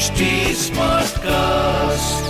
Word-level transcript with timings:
HD 0.00 0.26
Smartcast. 0.56 2.28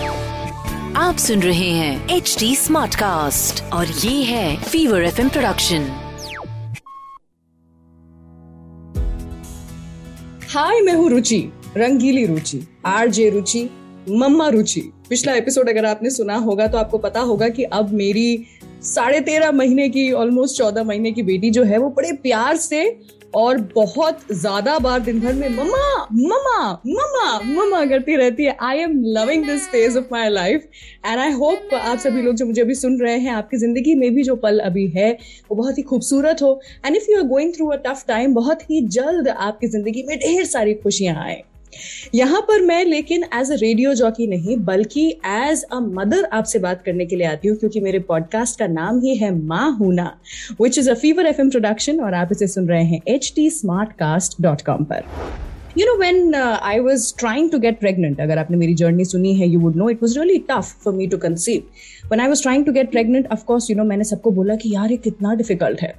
आप 0.96 1.16
सुन 1.16 1.42
रहे 1.42 1.68
हैं 1.70 2.16
एच 2.16 2.34
डी 2.40 2.54
स्मार्ट 2.56 2.94
कास्ट 2.94 3.62
और 3.72 3.86
ये 3.86 4.22
है 4.22 4.56
फीवर 4.62 5.02
एफ़ 5.02 5.20
प्रोडक्शन 5.28 5.86
हाय 10.54 10.80
मैं 10.80 10.94
हूँ 10.94 11.08
रुचि 11.10 11.40
रंगीली 11.76 12.26
रुचि 12.26 12.60
आरजे 12.86 13.28
रुचि 13.30 13.62
मम्मा 14.10 14.48
रुचि 14.48 14.80
पिछला 15.08 15.34
एपिसोड 15.34 15.68
अगर 15.68 15.86
आपने 15.86 16.10
सुना 16.10 16.36
होगा 16.40 16.66
तो 16.66 16.78
आपको 16.78 16.98
पता 16.98 17.20
होगा 17.22 17.48
कि 17.50 17.64
अब 17.72 17.92
मेरी 17.94 18.28
साढ़े 18.84 19.20
तेरह 19.20 19.52
महीने 19.52 19.88
की 19.88 20.10
ऑलमोस्ट 20.14 20.58
चौदह 20.58 20.84
महीने 20.84 21.12
की 21.12 21.22
बेटी 21.22 21.50
जो 21.50 21.64
है 21.64 21.78
वो 21.78 21.90
बड़े 21.90 22.12
प्यार 22.22 22.56
से 22.56 22.84
और 23.34 23.58
बहुत 23.74 24.20
ज़्यादा 24.32 24.78
बार 24.78 25.00
दिन 25.00 25.20
भर 25.20 25.34
में, 25.34 25.48
मम्मा 25.48 26.06
मम्मा 26.12 26.70
मम्मा 26.86 27.38
मम्मा 27.44 27.84
करती 27.86 28.16
रहती 28.16 28.44
है। 28.44 28.56
I 28.62 28.78
am 28.78 28.92
loving 29.08 29.44
this 29.46 29.66
phase 29.68 29.98
of 29.98 30.04
my 30.12 30.28
life 30.30 30.68
and 31.06 31.20
I 31.20 31.30
hope 31.32 31.74
आप 31.74 31.98
सभी 31.98 32.22
लोग 32.22 32.34
जो 32.36 32.46
मुझे 32.46 32.60
अभी 32.62 32.74
सुन 32.74 32.98
रहे 33.00 33.18
हैं, 33.18 33.32
आपकी 33.32 33.56
ज़िंदगी 33.56 33.94
में 33.94 34.14
भी 34.14 34.22
जो 34.22 34.36
पल 34.38 34.58
अभी 34.60 34.86
है, 34.88 35.12
वो 35.50 35.56
बहुत 35.56 35.78
ही 35.78 35.82
खूबसूरत 35.84 36.42
हो। 36.42 36.60
And 36.86 36.96
if 36.96 37.10
you 37.10 37.18
are 37.18 37.26
going 37.28 37.52
through 37.54 37.68
a 37.68 37.76
tough 37.86 38.04
time 38.08 38.34
बहुत 38.34 38.62
ही 38.70 38.80
जल्द 38.88 39.28
आपकी 39.30 39.68
ज़िंदगी 39.68 40.02
में 40.02 40.16
ढेर 40.18 40.44
सारी 40.46 40.74
खुशियाँ 40.76 41.16
आए। 41.24 41.42
यहाँ 42.14 42.40
पर 42.40 42.62
मैं 42.62 42.84
लेकिन 42.84 43.24
एज 43.34 43.50
अ 43.52 43.56
रेडियो 43.56 43.94
जॉकी 43.94 44.26
नहीं, 44.26 44.56
बल्कि 44.58 45.08
एज 45.26 45.62
अ 45.64 45.80
मदर 45.80 46.24
आपसे 46.32 46.58
बात 46.58 46.82
करने 46.82 47.06
के 47.06 47.16
लिए 47.16 47.26
आती 47.26 47.48
हूँ, 47.48 47.56
क्योंकि 47.56 47.80
मेरे 47.80 47.98
पॉडकास्ट 48.08 48.58
का 48.58 48.66
नाम 48.68 49.00
ही 49.00 49.16
है 49.16 49.34
माँ 49.36 49.70
हूना 49.78 50.12
which 50.60 50.78
is 50.78 50.90
a 50.90 50.94
fever 50.94 51.26
F 51.26 51.40
production 51.40 52.00
और 52.00 52.14
आप 52.14 52.32
इसे 52.32 52.46
सुन 52.46 52.68
रहे 52.68 52.84
हैं 52.84 53.00
H 53.08 53.32
T 53.36 53.48
smartcast 53.98 54.40
dot 54.42 54.62
com 54.62 54.84
पर 54.84 55.04
you 55.78 55.86
know 55.86 55.96
when 55.98 56.34
I 56.34 56.78
was 56.80 57.12
trying 57.18 57.50
to 57.50 57.58
get 57.58 57.78
pregnant 57.80 58.20
अगर 58.20 58.38
आपने 58.38 58.56
मेरी 58.56 58.74
जर्नी 58.74 59.04
सुनी 59.04 59.34
है 59.34 59.48
you 59.48 59.60
would 59.60 59.76
know 59.76 59.88
it 59.90 60.02
was 60.02 60.18
really 60.18 60.38
tough 60.50 60.74
for 60.84 60.94
me 60.94 61.06
to 61.06 61.18
conceive 61.18 62.08
when 62.12 62.20
I 62.20 62.28
was 62.28 62.42
trying 62.42 62.64
to 62.66 62.72
get 62.72 62.90
pregnant 62.90 63.26
of course 63.32 63.70
you 63.70 63.76
know 63.76 63.84
मैंने 63.84 64.04
सबको 64.04 64.30
बोला 64.30 64.54
कि 64.54 64.74
यार 64.74 64.90
ये 64.90 64.96
कितना 64.98 65.34
डिफ़िकल्ट 65.34 65.80
है। 65.80 65.94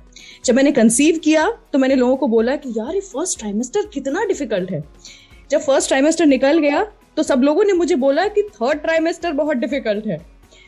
जब 0.45 0.55
मैंने 0.55 0.71
कंसीव 0.71 1.17
किया 1.23 1.49
तो 1.73 1.79
मैंने 1.79 1.95
लोगों 1.95 2.15
को 2.17 2.27
बोला 2.27 2.55
कि 2.55 2.69
यार 2.77 2.93
ये 2.95 3.01
फ़र्स्ट 3.03 3.39
ट्राइमेस्टर 3.39 3.85
कितना 3.93 4.25
डिफ़िकल्ट 4.25 4.71
है। 4.71 4.83
जब 5.51 5.61
फ़र्स्ट 5.61 5.87
ट्राइमेस्टर 5.87 6.25
निकल 6.25 6.59
गया 6.59 6.83
तो 7.17 7.23
सब 7.23 7.41
लोगों 7.43 7.63
ने 7.63 7.73
मुझे 7.73 7.95
बोला 7.97 8.27
कि 8.27 8.41
थर्ड 8.51 8.79
ट्राइमेस्टर 8.81 9.31
बहुत 9.33 9.57
डिफ़िकल्ट 9.57 10.05
है। 10.07 10.19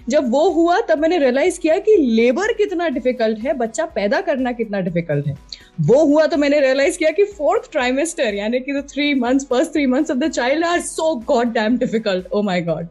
जब 0.08 0.30
वो 0.32 0.50
हुआ, 0.52 0.80
तब 0.82 1.00
मैंने 1.00 1.18
रियलाइज़ 1.20 1.60
किया 1.60 1.78
कि 1.80 1.96
लेबर 1.98 2.52
कितना 2.54 2.88
डिफ़िकल्ट 2.90 3.40
है, 3.40 3.54
बच्चा 3.54 3.86
पैदा 3.88 4.20
करना 4.22 4.52
कितना 4.52 4.80
डिफ़िकल्ट 4.80 5.28
है। 5.28 5.36
वो 5.82 6.04
हुआ 6.06 6.26
तो 6.28 6.38
मैंने 6.38 6.60
रियलाइज़ 6.62 6.98
किया 6.98 7.12
कि 7.12 7.24
फोर्थ 7.28 7.72
ट्राइमेस्टर 7.72 8.34
यानी 8.36 8.60
कि 8.60 8.82
three 8.90 9.14
months 9.20 9.46
first 9.50 9.72
three 9.74 9.86
months 9.88 10.12
of 10.12 10.18
the 10.18 10.30
child 10.32 10.66
are 10.66 10.82
so 10.82 11.16
god 11.28 11.54
damn 11.54 11.78
difficult 11.78 12.26
oh 12.28 12.42
my 12.42 12.62
god 12.62 12.88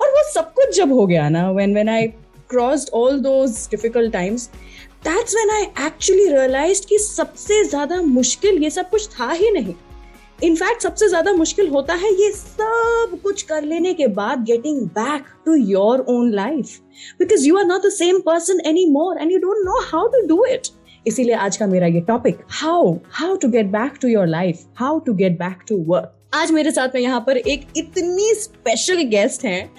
और 0.00 0.08
वो 0.08 0.22
सब 0.32 0.52
कुछ 0.54 0.76
जब 0.76 0.92
हो 0.92 1.06
गया 1.06 1.28
ना 1.28 1.50
when 1.50 1.72
when 1.74 1.88
I 1.88 2.06
crossed 2.50 2.90
all 2.94 3.18
those 3.20 3.56
difficult 3.70 4.12
times 4.12 4.48
that's 5.04 5.34
when 5.34 5.50
I 5.50 5.86
actually 5.86 6.28
realised 6.28 6.88
कि 6.88 6.98
सबसे 6.98 7.62
ज़्यादा 7.64 8.00
मुश्किल 8.02 8.62
ये 8.62 8.70
सब 8.70 8.90
कुछ 8.90 9.08
था 9.18 9.30
ही 9.30 9.50
नहीं। 9.50 9.74
इनफैक्ट 10.42 10.82
सबसे 10.82 11.08
ज़्यादा 11.08 11.32
मुश्किल 11.32 11.68
होता 11.68 11.94
है 11.94 12.12
ये 12.12 12.30
सब 12.32 13.18
कुछ 13.22 13.42
कर 13.42 13.64
लेने 13.64 13.92
के 13.94 14.06
बाद 14.14 14.44
getting 14.44 14.80
back 14.90 15.24
to 15.46 15.54
your 15.54 16.04
own 16.08 16.30
life 16.32 16.78
because 17.20 17.46
you 17.46 17.56
are 17.58 17.64
not 17.64 17.82
the 17.82 17.90
same 17.92 18.20
person 18.20 18.60
any 18.66 18.86
more 18.90 19.20
and 19.20 19.32
you 19.32 19.38
don't 19.38 19.64
know 19.64 19.80
how 19.82 20.08
to 20.08 20.26
do 20.28 20.44
it 20.46 20.68
इसीलिए 21.06 21.34
आज 21.36 21.56
का 21.56 21.66
मेरा 21.66 21.86
ये 21.88 22.00
topic 22.08 22.38
how 22.52 22.96
how 23.12 23.36
to 23.36 23.48
get 23.48 23.66
back 23.68 23.98
to 24.02 24.08
your 24.08 24.26
life 24.28 24.64
how 24.76 24.98
to 24.98 25.14
get 25.14 25.38
back 25.38 25.64
to 25.68 25.76
work 25.86 26.18
आज 26.34 26.50
मेरे 26.50 26.70
साथ 26.70 26.94
में 26.94 27.00
यहाँ 27.00 27.20
पर 27.20 27.36
एक 27.38 27.66
इतनी 27.76 28.32
स्पेशल 28.34 29.02
गेस्ट 29.08 29.44
हैं 29.44 29.70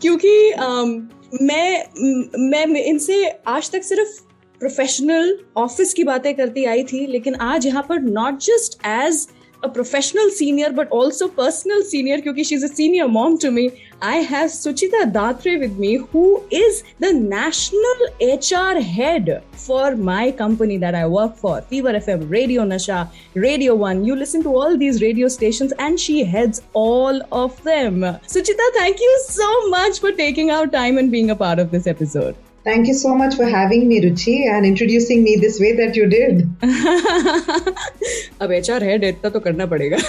क्योंकि 0.00 0.52
um, 0.52 1.00
मैं 1.42 2.38
मैं 2.40 2.66
इनसे 2.66 3.24
आज 3.48 3.70
तक 3.70 3.82
सिर्फ़ 3.84 4.20
प्रोफेशनल 4.60 5.38
ऑफ़िस 5.56 5.92
की 5.94 6.04
बातें 6.04 6.34
करती 6.34 6.64
आई 6.66 6.84
थी 6.84 7.06
लेकिन 7.06 7.34
आज 7.42 7.66
यहाँ 7.66 7.82
पर 7.88 8.00
not 8.02 8.38
just 8.42 8.78
as 8.86 9.26
a 9.62 9.68
professional 9.68 10.30
senior 10.30 10.72
but 10.72 10.88
also 10.90 11.28
personal 11.28 11.82
senior 11.82 12.20
because 12.22 12.46
she's 12.46 12.62
a 12.62 12.68
senior 12.68 13.08
mom 13.08 13.38
to 13.38 13.50
me. 13.50 13.82
I 14.00 14.16
have 14.16 14.50
Suchita 14.50 15.12
Datre 15.12 15.58
with 15.58 15.76
me, 15.76 15.96
who 15.96 16.44
is 16.50 16.84
the 17.00 17.12
national 17.12 17.98
HR 18.20 18.80
head 18.80 19.42
for 19.52 19.96
my 19.96 20.30
company 20.30 20.78
that 20.78 20.94
I 20.94 21.06
work 21.06 21.36
for, 21.36 21.60
Fever 21.62 21.92
FM, 21.94 22.30
Radio 22.30 22.64
Nasha, 22.64 23.10
Radio 23.34 23.74
One. 23.74 24.04
You 24.04 24.14
listen 24.14 24.42
to 24.44 24.50
all 24.50 24.76
these 24.76 25.02
radio 25.02 25.26
stations, 25.26 25.72
and 25.80 25.98
she 25.98 26.22
heads 26.22 26.62
all 26.74 27.20
of 27.32 27.60
them. 27.64 28.02
Suchita, 28.02 28.72
thank 28.74 29.00
you 29.00 29.24
so 29.26 29.68
much 29.68 29.98
for 29.98 30.12
taking 30.12 30.52
our 30.52 30.68
time 30.68 30.96
and 30.98 31.10
being 31.10 31.30
a 31.30 31.36
part 31.36 31.58
of 31.58 31.72
this 31.72 31.88
episode. 31.88 32.36
Thank 32.65 32.87
you 32.87 32.93
so 32.93 33.13
much 33.13 33.35
for 33.35 33.45
having 33.45 33.87
me, 33.89 33.99
Ruchi, 34.01 34.47
and 34.49 34.65
introducing 34.65 35.21
me 35.23 35.35
this 35.35 35.59
way 35.59 35.73
that 35.79 35.97
you 35.97 36.05
did. 36.07 36.43
अब 38.41 38.51
HR 38.51 38.83
head 38.83 39.03
इतना 39.03 39.29
तो 39.29 39.39
करना 39.39 39.65
पड़ेगा 39.73 39.97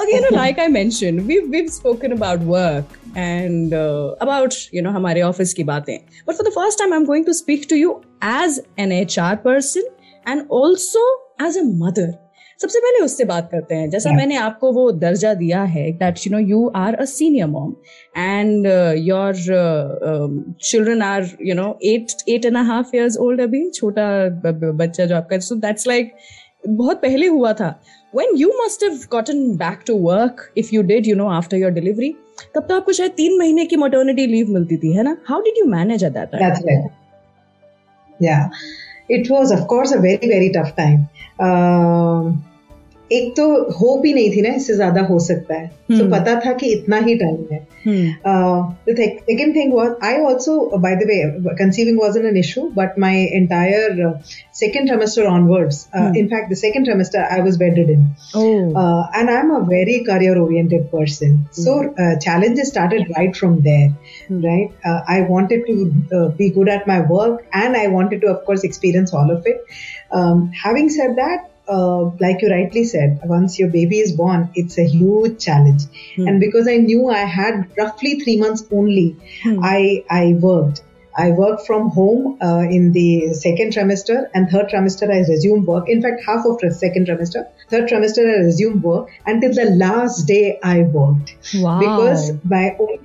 okay, 0.00 0.14
you 0.14 0.20
know, 0.20 0.36
like 0.36 0.58
I 0.58 0.68
mentioned, 0.68 1.26
we've 1.26 1.48
we've 1.48 1.72
spoken 1.72 2.12
about 2.12 2.40
work 2.40 2.84
and 3.14 3.74
uh, 3.74 4.14
about 4.20 4.56
you 4.72 4.82
know 4.82 4.92
हमारे 4.92 5.22
office 5.22 5.54
की 5.54 5.64
बातें. 5.64 5.98
But 6.26 6.36
for 6.36 6.44
the 6.48 6.54
first 6.58 6.78
time, 6.78 6.92
I'm 6.92 7.06
going 7.12 7.24
to 7.30 7.34
speak 7.34 7.68
to 7.74 7.76
you 7.76 8.00
as 8.22 8.60
an 8.86 8.96
HR 9.00 9.36
person 9.48 9.82
and 10.26 10.46
also 10.48 11.06
as 11.38 11.56
a 11.56 11.64
mother. 11.84 12.08
सबसे 12.61 12.79
पहले 12.79 13.03
उससे 13.05 13.25
बात 13.25 13.49
करते 13.51 13.75
हैं। 13.75 13.89
जैसा 13.89 14.09
yeah. 14.09 14.19
मैंने 14.19 14.35
आपको 14.37 14.71
वो 14.71 14.91
दर्जा 14.91 15.33
दिया 15.33 15.63
है 15.63 15.91
that 15.93 16.19
you 16.27 16.31
know 16.31 16.39
you 16.39 16.67
are 16.75 16.95
a 16.95 17.05
senior 17.05 17.47
mom 17.47 17.75
and 18.17 18.65
your 18.97 19.33
children 20.61 21.01
are 21.01 21.29
you 21.41 21.55
know 21.55 21.67
eight 21.83 22.13
eight 22.29 22.45
and 22.45 22.57
half 22.57 22.95
years 22.95 23.17
old 23.17 23.41
अभी 23.41 23.69
छोटा 23.69 24.07
बच्चा 24.45 25.05
जो 25.05 25.15
आपका 25.15 25.39
सो 25.39 25.55
दैट्स 25.55 25.87
लाइक 25.87 26.13
बहुत 26.67 27.01
पहले 27.01 27.27
हुआ 27.27 27.53
था। 27.53 27.69
When 28.13 28.37
you 28.37 28.51
must 28.63 28.83
have 28.83 28.99
gotten 29.11 29.47
back 29.57 29.83
to 29.87 29.97
work 30.01 30.49
if 30.57 30.69
you 30.73 30.81
did 30.83 31.07
you 31.07 31.15
know 31.15 31.27
after 31.29 31.57
your 31.57 31.71
delivery 31.71 32.13
तब 32.55 32.65
तो 32.69 32.75
आपको 32.75 32.91
शायद 32.93 33.11
तीन 33.11 33.37
महीने 33.39 33.65
की 33.65 33.75
मॉटर्निटी 33.75 34.25
लीव 34.27 34.49
मिलती 34.49 34.77
थी 34.77 34.91
है 34.93 35.03
ना? 35.03 35.17
How 35.25 35.41
did 35.41 35.57
you 35.59 35.65
manage 35.65 36.03
at 36.03 36.11
that 36.11 36.89
या 38.21 38.49
it 39.09 39.29
was 39.29 39.51
of 39.51 39.67
course 39.67 39.91
a 39.91 39.99
very 39.99 40.27
very 40.27 40.51
tough 40.51 40.75
time. 40.75 41.09
Uh, 41.39 42.31
एक 43.12 43.32
तो 43.36 43.46
होप 43.70 44.02
ही 44.06 44.12
नहीं 44.14 44.30
थी 44.30 44.42
ना 44.42 44.48
इससे 44.54 44.76
ज्यादा 44.76 45.00
हो 45.02 45.18
सकता 45.18 45.54
है 45.54 45.66
तो 45.68 45.94
hmm. 45.94 46.10
पता 46.12 46.40
था 46.40 46.52
कि 46.52 46.66
इतना 46.72 46.96
ही 46.96 47.14
टाइम 47.18 47.36
है 47.52 47.58
second 49.26 49.54
thing 49.56 49.72
was 49.74 49.90
I 50.04 50.14
also 50.14 50.78
by 50.78 50.94
the 50.96 51.06
way 51.08 51.22
conceiving 51.60 52.00
wasn't 52.00 52.24
an 52.24 52.36
issue 52.36 52.62
but 52.76 52.98
my 52.98 53.22
entire 53.22 54.20
second 54.60 54.90
trimester 54.90 55.26
onwards 55.26 55.88
uh, 55.94 56.08
hmm. 56.08 56.14
in 56.14 56.28
fact 56.28 56.50
the 56.50 56.56
second 56.56 56.86
trimester 56.86 57.20
i 57.34 57.40
was 57.44 57.56
bedded 57.56 57.90
in 57.92 58.00
oh. 58.34 58.72
uh, 58.80 59.06
and 59.18 59.30
i'm 59.30 59.50
a 59.50 59.60
very 59.70 59.94
career 60.08 60.34
oriented 60.38 60.90
person 60.90 61.36
hmm. 61.36 61.62
so 61.62 61.94
uh, 62.02 62.18
challenges 62.18 62.68
started 62.68 63.12
right 63.16 63.36
from 63.36 63.54
there 63.68 63.88
hmm. 64.26 64.42
right 64.42 64.70
uh, 64.84 65.00
i 65.08 65.22
wanted 65.22 65.64
to 65.66 65.76
uh, 66.16 66.28
be 66.28 66.50
good 66.50 66.68
at 66.68 66.86
my 66.86 67.00
work 67.00 67.46
and 67.52 67.76
i 67.76 67.86
wanted 67.86 68.20
to 68.20 68.26
of 71.67 71.85
course 71.85 72.09
experience 72.09 72.15
all 72.15 72.15
of 72.15 72.15
it 72.15 72.31
having 72.31 72.35
said 72.35 72.35
that 72.35 72.35
uh, 72.35 72.35
like 72.35 72.41
you 72.41 72.49
rightly 72.49 72.83
said, 72.83 73.19
once 73.23 73.59
your 73.59 73.69
baby 73.69 73.99
is 73.99 74.11
born, 74.11 74.49
it's 74.55 74.77
a 74.77 74.85
huge 74.85 75.39
challenge. 75.39 75.83
Hmm. 76.15 76.27
And 76.27 76.39
because 76.39 76.67
I 76.67 76.77
knew 76.77 77.09
I 77.09 77.25
had 77.25 77.71
roughly 77.77 78.19
three 78.19 78.37
months 78.37 78.63
only, 78.71 79.17
hmm. 79.43 79.59
I 79.63 80.03
I 80.09 80.33
worked. 80.39 80.83
I 81.17 81.31
worked 81.31 81.65
from 81.65 81.91
home 81.91 82.37
uh, 82.41 82.67
in 82.69 82.91
the 82.91 83.33
second 83.33 83.71
trimester 83.71 84.27
and 84.33 84.49
third 84.49 84.67
trimester 84.67 85.09
I 85.09 85.19
resumed 85.19 85.65
work. 85.65 85.87
In 85.87 86.01
fact, 86.01 86.21
half 86.25 86.45
of 86.45 86.59
the 86.59 86.71
second 86.71 87.07
trimester, 87.07 87.47
third 87.69 87.89
trimester 87.89 88.27
I 88.27 88.43
resumed 88.43 88.83
work 88.83 89.09
until 89.25 89.53
the 89.53 89.71
last 89.71 90.27
day 90.27 90.59
I 90.61 90.81
worked. 90.81 91.35
Wow. 91.55 91.79
Because 91.79 92.33
my 92.43 92.75
only 92.79 93.04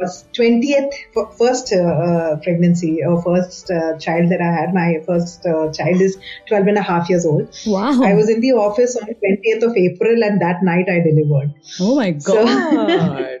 20th 0.00 0.92
first 1.38 1.72
uh, 1.72 1.76
uh, 1.76 2.36
pregnancy 2.36 3.00
or 3.06 3.22
first 3.22 3.70
uh, 3.70 3.98
child 3.98 4.30
that 4.30 4.40
I 4.40 4.52
had. 4.52 4.74
My 4.74 5.02
first 5.06 5.44
uh, 5.46 5.72
child 5.72 6.00
is 6.00 6.18
12 6.48 6.66
and 6.68 6.78
a 6.78 6.82
half 6.82 7.08
years 7.10 7.26
old. 7.26 7.54
Wow. 7.66 8.02
I 8.02 8.14
was 8.14 8.28
in 8.28 8.40
the 8.40 8.52
office 8.52 8.96
on 8.96 9.08
20th 9.08 9.62
of 9.62 9.76
April 9.76 10.22
and 10.22 10.40
that 10.40 10.62
night 10.62 10.88
I 10.88 11.00
delivered. 11.00 11.54
Oh 11.80 11.96
my 11.96 12.12
God. 12.12 12.20
So, 12.22 13.38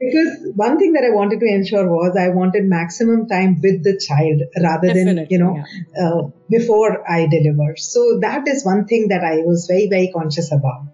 because 0.00 0.52
one 0.54 0.78
thing 0.78 0.92
that 0.92 1.04
I 1.04 1.14
wanted 1.14 1.40
to 1.40 1.46
ensure 1.46 1.88
was 1.88 2.16
I 2.18 2.28
wanted 2.28 2.64
maximum 2.64 3.26
time 3.28 3.60
with 3.62 3.82
the 3.82 3.98
child 3.98 4.42
rather 4.62 4.88
Definitely, 4.88 5.14
than, 5.14 5.26
you 5.30 5.38
know, 5.38 5.56
yeah. 5.56 6.08
uh, 6.08 6.22
before 6.50 7.10
I 7.10 7.26
deliver. 7.26 7.76
So 7.76 8.18
that 8.20 8.46
is 8.46 8.64
one 8.64 8.86
thing 8.86 9.08
that 9.08 9.24
I 9.24 9.38
was 9.38 9.66
very, 9.66 9.88
very 9.88 10.10
conscious 10.14 10.52
about. 10.52 10.86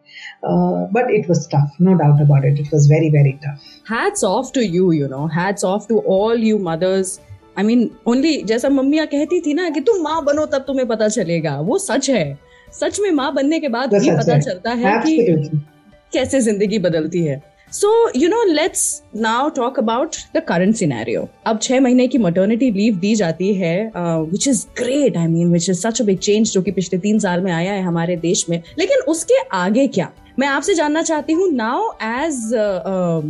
Uh, 0.43 0.87
but 0.91 1.11
it 1.17 1.29
was 1.29 1.47
tough, 1.47 1.75
no 1.79 1.93
doubt 1.99 2.21
about 2.21 2.45
it. 2.45 2.59
It 2.59 2.71
was 2.73 2.87
very, 2.87 3.11
very 3.11 3.39
tough. 3.43 3.67
Hats 3.87 4.25
off 4.25 4.49
to 4.55 4.65
you, 4.67 4.91
you 4.93 5.09
know, 5.09 5.27
hats 5.29 5.63
off 5.65 5.87
to 5.89 5.99
all 6.15 6.35
you 6.37 6.59
mothers. 6.59 7.13
I 7.57 7.63
mean, 7.63 7.85
only 8.13 8.33
जैसा 8.47 8.69
मम्मियाँ 8.69 9.07
कहती 9.07 9.41
थी 9.41 9.55
ना 9.55 9.69
कि 9.71 9.81
तुम 9.81 10.03
माँ 10.03 10.25
बनो 10.25 10.47
तब 10.55 10.65
तुम्हें 10.67 10.87
पता 10.89 11.09
चलेगा। 11.09 11.55
वो 11.61 11.79
सच 11.79 12.11
है। 12.11 12.39
सच 12.81 13.01
में 13.01 13.11
माँ 13.11 13.33
बनने 13.35 13.61
के 13.61 13.69
बाद 13.69 13.95
भी 13.95 14.11
पता 14.11 14.39
चलता 14.39 14.71
है 14.73 14.99
कि 15.07 15.51
कैसे 16.13 16.41
ज़िंदगी 16.41 16.79
बदलती 16.79 17.25
है। 17.25 17.41
So 17.73 17.91
you 18.17 18.29
know 18.29 18.43
let's 18.45 19.03
now 19.17 19.49
talk 19.57 19.79
about 19.79 20.17
the 20.37 20.41
current 20.49 20.75
scenario 20.77 21.29
अब 21.47 21.59
छह 21.63 21.81
महीने 21.81 22.07
की 22.09 22.19
मटर्निटी 22.19 22.71
लीव 22.71 22.97
दी 23.05 23.15
जाती 23.15 23.53
है 23.55 23.77
which 23.97 24.49
is 24.49 24.65
great 24.79 25.17
I 25.17 25.27
mean 25.27 25.53
which 25.53 25.69
is 25.71 25.81
such 25.81 26.01
a 26.03 26.05
big 26.05 26.19
change 26.19 26.53
जो 26.53 26.63
कि 26.63 26.71
पिछले 26.73 26.99
तीन 26.99 27.19
साल 27.19 27.41
में 27.41 27.53
आया 27.53 27.73
है 27.73 27.83
हमारे 27.83 28.17
देश 28.27 28.45
में। 28.51 28.61
लेकिन 28.79 29.01
उसके 29.09 29.41
आगे 29.59 29.87
क्या? 29.89 30.11
मैं 30.39 30.47
आपसे 30.49 30.75
जानना 30.75 31.03
चाहती 31.03 31.33
हूँ 31.33 31.51
now 31.53 31.91
as 32.03 32.37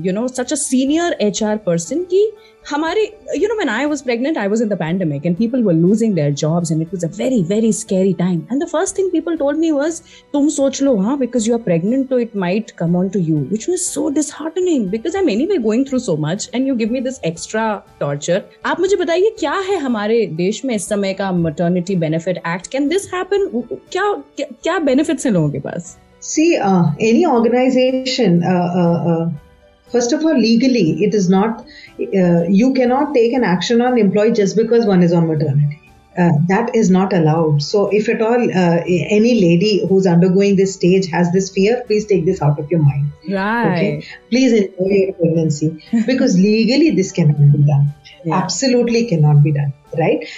you 0.06 0.12
know 0.12 0.26
such 0.28 0.52
a 0.52 0.56
senior 0.56 1.12
H 1.20 1.42
R 1.42 1.56
person 1.56 2.02
की 2.02 2.30
हमारी 2.70 3.02
you 3.36 3.48
know 3.48 3.54
when 3.54 3.68
I 3.68 3.84
was 3.84 4.02
pregnant 4.04 4.36
I 4.38 4.48
was 4.48 4.62
in 4.62 4.68
the 4.68 4.76
pandemic 4.78 5.26
and 5.26 5.36
people 5.36 5.62
were 5.62 5.74
losing 5.74 6.14
their 6.14 6.32
jobs 6.32 6.72
and 6.72 6.82
it 6.82 6.94
was 6.94 7.04
a 7.04 7.08
very 7.16 7.42
very 7.42 7.72
scary 7.72 8.12
time 8.12 8.40
and 8.52 8.62
the 8.62 8.66
first 8.66 8.98
thing 8.98 9.10
people 9.10 9.36
told 9.36 9.58
me 9.58 9.70
was 9.70 10.00
तुम 10.32 10.48
सोच 10.48 10.82
लो 10.82 10.94
हाँ 10.96 11.16
because 11.18 11.48
you 11.48 11.54
are 11.54 11.62
pregnant 11.62 12.08
तो 12.10 12.18
it 12.18 12.36
might 12.36 12.70
come 12.70 12.96
on 12.96 13.08
to 13.08 13.20
you 13.20 13.38
which 13.50 13.68
was 13.68 13.78
so 13.78 14.08
disheartening 14.10 14.86
because 14.90 15.16
I 15.16 15.22
am 15.22 15.30
anyway 15.30 15.56
going 15.56 15.84
through 15.88 15.98
so 15.98 16.16
much 16.16 16.50
and 16.54 16.68
you 16.68 16.74
give 16.74 16.92
me 16.92 17.00
this 17.00 17.20
extra 17.24 17.64
torture 18.00 18.42
आप 18.64 18.80
मुझे 18.80 18.96
बताइए, 18.96 19.34
क्या 19.38 19.56
है 19.68 19.78
हमारे 19.78 20.24
देश 20.34 20.64
में 20.64 20.74
इस 20.74 20.88
समय 20.88 21.14
का 21.14 21.32
maternity 21.32 21.96
benefit 21.96 22.38
act 22.46 22.66
can 22.66 22.88
this 22.88 23.10
happen 23.14 23.50
क्या 23.92 24.12
क्या 24.40 24.78
बेनिफिट्स 24.78 25.26
हैं 25.26 25.32
लोगों 25.32 25.50
के 25.50 25.58
पास? 25.58 25.96
See, 26.22 26.56
uh, 26.56 26.84
any 27.00 27.26
organization, 27.26 28.44
uh, 28.44 28.48
uh, 28.48 29.10
uh, 29.12 29.30
first 29.90 30.12
of 30.12 30.24
all, 30.24 30.38
legally, 30.38 31.02
it 31.02 31.14
is 31.14 31.28
not, 31.28 31.66
uh, 32.00 32.44
you 32.44 32.72
cannot 32.74 33.12
take 33.12 33.32
an 33.32 33.42
action 33.42 33.82
on 33.82 33.98
employee 33.98 34.30
just 34.30 34.56
because 34.56 34.86
one 34.86 35.02
is 35.02 35.12
on 35.12 35.26
maternity. 35.26 35.80
Uh, 36.16 36.30
that 36.46 36.76
is 36.76 36.90
not 36.90 37.12
allowed. 37.12 37.60
So, 37.60 37.88
if 37.88 38.08
at 38.08 38.22
all 38.22 38.34
any 38.36 39.40
lady 39.40 39.84
who's 39.88 40.06
undergoing 40.06 40.56
this 40.56 40.74
stage 40.74 41.08
has 41.08 41.32
this 41.32 41.50
fear, 41.50 41.82
please 41.86 42.06
take 42.06 42.24
this 42.24 42.40
out 42.40 42.58
of 42.60 42.70
your 42.70 42.80
mind. 42.80 43.10
Right. 43.28 43.72
Okay? 43.72 44.06
Please 44.30 44.52
enjoy 44.52 44.90
your 44.90 45.14
pregnancy 45.14 45.82
because 46.06 46.38
legally 46.38 46.90
this 46.90 47.10
cannot 47.10 47.38
be 47.52 47.66
done. 47.66 47.94
Yeah. 48.24 48.36
Absolutely 48.36 49.06
cannot 49.06 49.42
be 49.42 49.52
done. 49.52 49.72
Right 49.98 50.28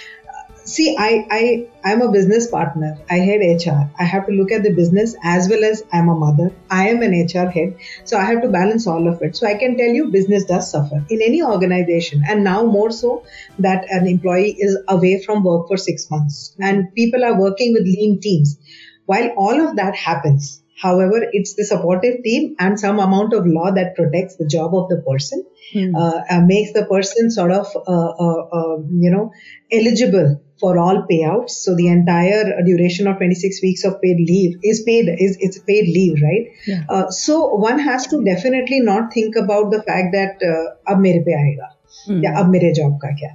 see 0.65 0.97
i 0.99 1.27
i 1.31 1.67
i'm 1.85 2.01
a 2.03 2.11
business 2.11 2.47
partner. 2.51 2.97
I 3.11 3.19
head 3.19 3.41
hr 3.65 3.83
i 3.99 4.05
have 4.05 4.27
to 4.27 4.33
look 4.33 4.51
at 4.51 4.63
the 4.63 4.73
business 4.73 5.15
as 5.23 5.49
well 5.49 5.63
as 5.65 5.83
i'm 5.93 6.09
a 6.09 6.15
mother. 6.15 6.51
I 6.71 6.89
am 6.89 7.03
an 7.03 7.13
hr 7.13 7.47
head 7.51 7.77
so 8.05 8.17
i 8.19 8.25
have 8.25 8.41
to 8.43 8.49
balance 8.49 8.87
all 8.87 9.07
of 9.07 9.21
it. 9.23 9.37
So 9.37 9.47
i 9.47 9.55
can 9.55 9.77
tell 9.77 9.89
you 9.99 10.11
business 10.11 10.45
does 10.45 10.71
suffer 10.71 11.05
in 11.11 11.23
any 11.23 11.43
organization 11.43 12.25
and 12.29 12.45
now 12.45 12.65
more 12.65 12.91
so 12.91 13.25
that 13.59 13.87
an 13.91 14.07
employee 14.07 14.57
is 14.59 14.79
away 14.89 15.23
from 15.23 15.45
work 15.45 15.69
for 15.69 15.77
6 15.77 16.11
months 16.11 16.57
and 16.59 16.93
people 16.95 17.25
are 17.25 17.39
working 17.39 17.73
with 17.75 17.83
lean 17.83 18.21
teams. 18.21 18.59
While 19.07 19.29
all 19.37 19.61
of 19.69 19.77
that 19.77 19.95
happens 19.95 20.64
However, 20.82 21.18
it's 21.34 21.56
the 21.56 21.66
supportive 21.66 22.24
team 22.24 22.56
and 22.58 22.80
some 22.80 23.00
amount 23.00 23.34
of 23.34 23.46
law 23.46 23.72
that 23.72 23.96
protects 23.96 24.38
the 24.38 24.48
job 24.48 24.74
of 24.74 24.88
the 24.88 25.02
person, 25.08 25.46
mm. 25.76 25.92
uh, 25.94 26.42
makes 26.46 26.72
the 26.72 26.86
person 26.86 27.30
sort 27.32 27.52
of, 27.52 27.68
uh, 27.76 28.12
uh, 28.26 28.42
uh, 28.60 28.78
you 29.06 29.12
know, 29.12 29.34
eligible 29.72 30.42
for 30.62 30.78
all 30.78 31.06
payouts. 31.12 31.50
So 31.50 31.76
the 31.76 31.90
entire 31.90 32.62
duration 32.64 33.08
of 33.08 33.18
26 33.18 33.62
weeks 33.62 33.84
of 33.84 34.02
paid 34.02 34.18
leave 34.18 34.60
is 34.64 34.82
paid, 34.84 35.10
is 35.10 35.38
it's 35.42 35.60
paid 35.60 35.86
leave, 35.98 36.22
right? 36.22 36.48
Yeah. 36.66 36.84
Uh, 36.88 37.10
so 37.10 37.56
one 37.56 37.80
has 37.80 38.08
to 38.08 38.24
definitely 38.24 38.80
not 38.80 39.14
think 39.14 39.36
about 39.36 39.72
the 39.72 39.84
fact 39.84 40.14
that 40.14 40.48
uh, 40.54 40.94
ab 40.94 41.02
mere 41.02 41.22
pe 41.28 41.36
aayega. 41.42 41.70
Mm. 42.10 42.24
या 42.24 42.32
अब 42.40 42.50
मेरे 42.50 42.72
job 42.80 42.98
का 43.02 43.12
क्या 43.20 43.30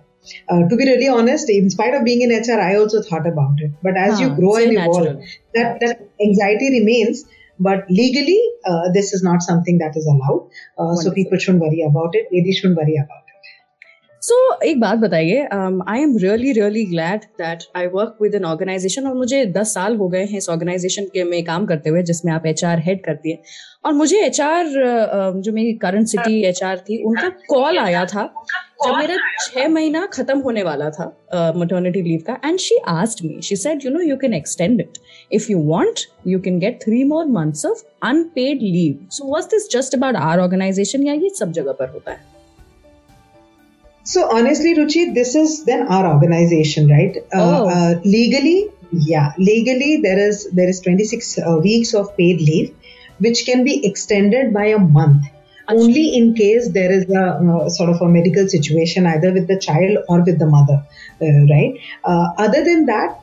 uh, 0.49 0.67
to 0.67 0.75
be 0.75 0.85
really 0.85 1.07
honest, 1.07 1.49
in 1.49 1.69
spite 1.69 1.93
of 1.93 2.03
being 2.03 2.21
in 2.21 2.29
HR, 2.29 2.59
I 2.59 2.75
also 2.75 3.01
thought 3.01 3.27
about 3.27 3.59
it. 3.59 3.71
But 3.81 3.97
as 3.97 4.19
huh, 4.19 4.25
you 4.25 4.35
grow 4.35 4.55
and 4.55 4.73
evolve, 4.73 5.21
that, 5.55 5.79
that 5.79 6.09
anxiety 6.21 6.79
remains. 6.79 7.25
But 7.59 7.89
legally, 7.89 8.41
uh, 8.65 8.91
this 8.93 9.13
is 9.13 9.21
not 9.21 9.41
something 9.41 9.79
that 9.79 9.97
is 9.97 10.05
allowed. 10.05 10.49
Uh, 10.77 10.95
so 10.95 11.11
people 11.11 11.37
shouldn't 11.37 11.61
worry 11.61 11.81
about 11.81 12.15
it. 12.15 12.27
Ladies 12.31 12.57
shouldn't 12.57 12.77
worry 12.77 12.95
about 12.95 13.17
it. 13.17 13.29
So 14.21 14.35
so, 14.35 14.63
एक 14.63 14.79
बात 14.79 14.97
बताइए 14.99 15.43
I 15.89 16.01
am 16.01 16.17
really 16.21 16.51
really 16.53 16.83
glad 16.85 17.21
that 17.41 17.63
I 17.77 17.87
work 17.93 18.17
with 18.21 18.33
an 18.35 18.45
organisation 18.45 19.07
और 19.07 19.15
मुझे 19.17 19.45
दस 19.57 19.73
साल 19.73 19.95
हो 19.97 20.07
गए 20.15 20.23
हैं 20.31 20.37
इस 20.37 20.49
ऑर्गेनाइजेशन 20.49 21.05
के 21.13 21.23
में 21.23 21.43
काम 21.45 21.65
करते 21.65 21.89
हुए 21.89 22.01
जिसमें 22.09 22.31
आप 22.33 22.45
एच 22.45 22.63
आर 22.71 22.79
हेड 22.87 23.03
करती 23.05 23.31
है 23.31 23.41
और 23.85 23.93
मुझे 23.93 24.19
एच 24.25 24.41
आर 24.41 24.65
uh, 24.65 25.41
जो 25.43 25.53
मेरी 25.53 25.73
करंट 25.83 26.07
सिटी 26.07 26.41
एच 26.49 26.63
आर 26.63 26.77
थी 26.89 27.01
उनका 27.11 27.29
कॉल 27.49 27.79
आया 27.79 28.05
था 28.13 28.29
जब 28.79 28.95
मेरा 28.97 29.15
छह 29.41 29.67
महीना 29.67 30.05
खत्म 30.13 30.39
होने 30.39 30.63
वाला 30.63 30.89
था 30.89 31.05
मटर्निटी 31.57 32.01
लीव 32.01 32.19
का 32.27 32.33
and 32.45 32.59
she 32.59 32.77
asked 32.87 33.23
me 33.23 33.41
she 33.43 33.55
said 33.55 33.85
you 33.85 33.91
know 33.91 34.01
you 34.01 34.15
can 34.17 34.33
extend 34.33 34.81
it 34.81 34.97
if 35.31 35.51
you 35.51 35.63
want 35.63 35.99
you 36.27 36.39
can 36.39 36.59
get 36.59 36.79
three 36.83 37.03
more 37.03 37.25
months 37.37 37.65
of 37.65 37.83
unpaid 38.09 38.61
leave 38.61 39.07
so 39.11 39.31
was 39.33 39.45
this 39.53 39.69
just 39.71 39.95
about 39.95 40.15
our 40.15 40.39
organisation 40.39 41.07
या 41.07 41.13
ये 41.13 41.29
सब 41.39 41.51
जगह 41.51 41.71
पर 41.79 41.89
होता 41.89 42.11
है? 42.11 42.17
So 44.05 44.21
honestly 44.37 44.73
Ruchi 44.73 45.05
this 45.15 45.35
is 45.35 45.61
then 45.65 45.85
our 45.91 46.05
organisation 46.05 46.89
right 46.89 47.17
legally 48.07 48.57
या 49.09 49.27
legally 49.39 49.97
there 50.03 50.27
is 50.27 50.47
there 50.55 50.69
is 50.69 50.81
twenty 50.83 51.05
six 51.05 51.35
weeks 51.39 51.93
of 51.95 52.07
paid 52.17 52.41
leave 52.41 52.69
which 53.21 53.41
can 53.41 53.63
be 53.63 53.81
extended 53.85 54.53
by 54.53 54.71
a 54.71 54.77
month 54.93 55.27
Only 55.69 56.15
in 56.15 56.33
case 56.33 56.69
there 56.69 56.91
is 56.91 57.05
a 57.09 57.23
uh, 57.23 57.69
sort 57.69 57.89
of 57.89 58.01
a 58.01 58.07
medical 58.07 58.47
situation 58.47 59.05
either 59.05 59.31
with 59.31 59.47
the 59.47 59.59
child 59.59 59.97
or 60.07 60.21
with 60.23 60.39
the 60.39 60.47
mother, 60.47 60.83
uh, 61.21 61.25
right? 61.49 61.79
Uh, 62.03 62.29
other 62.37 62.63
than 62.63 62.85
that, 62.87 63.21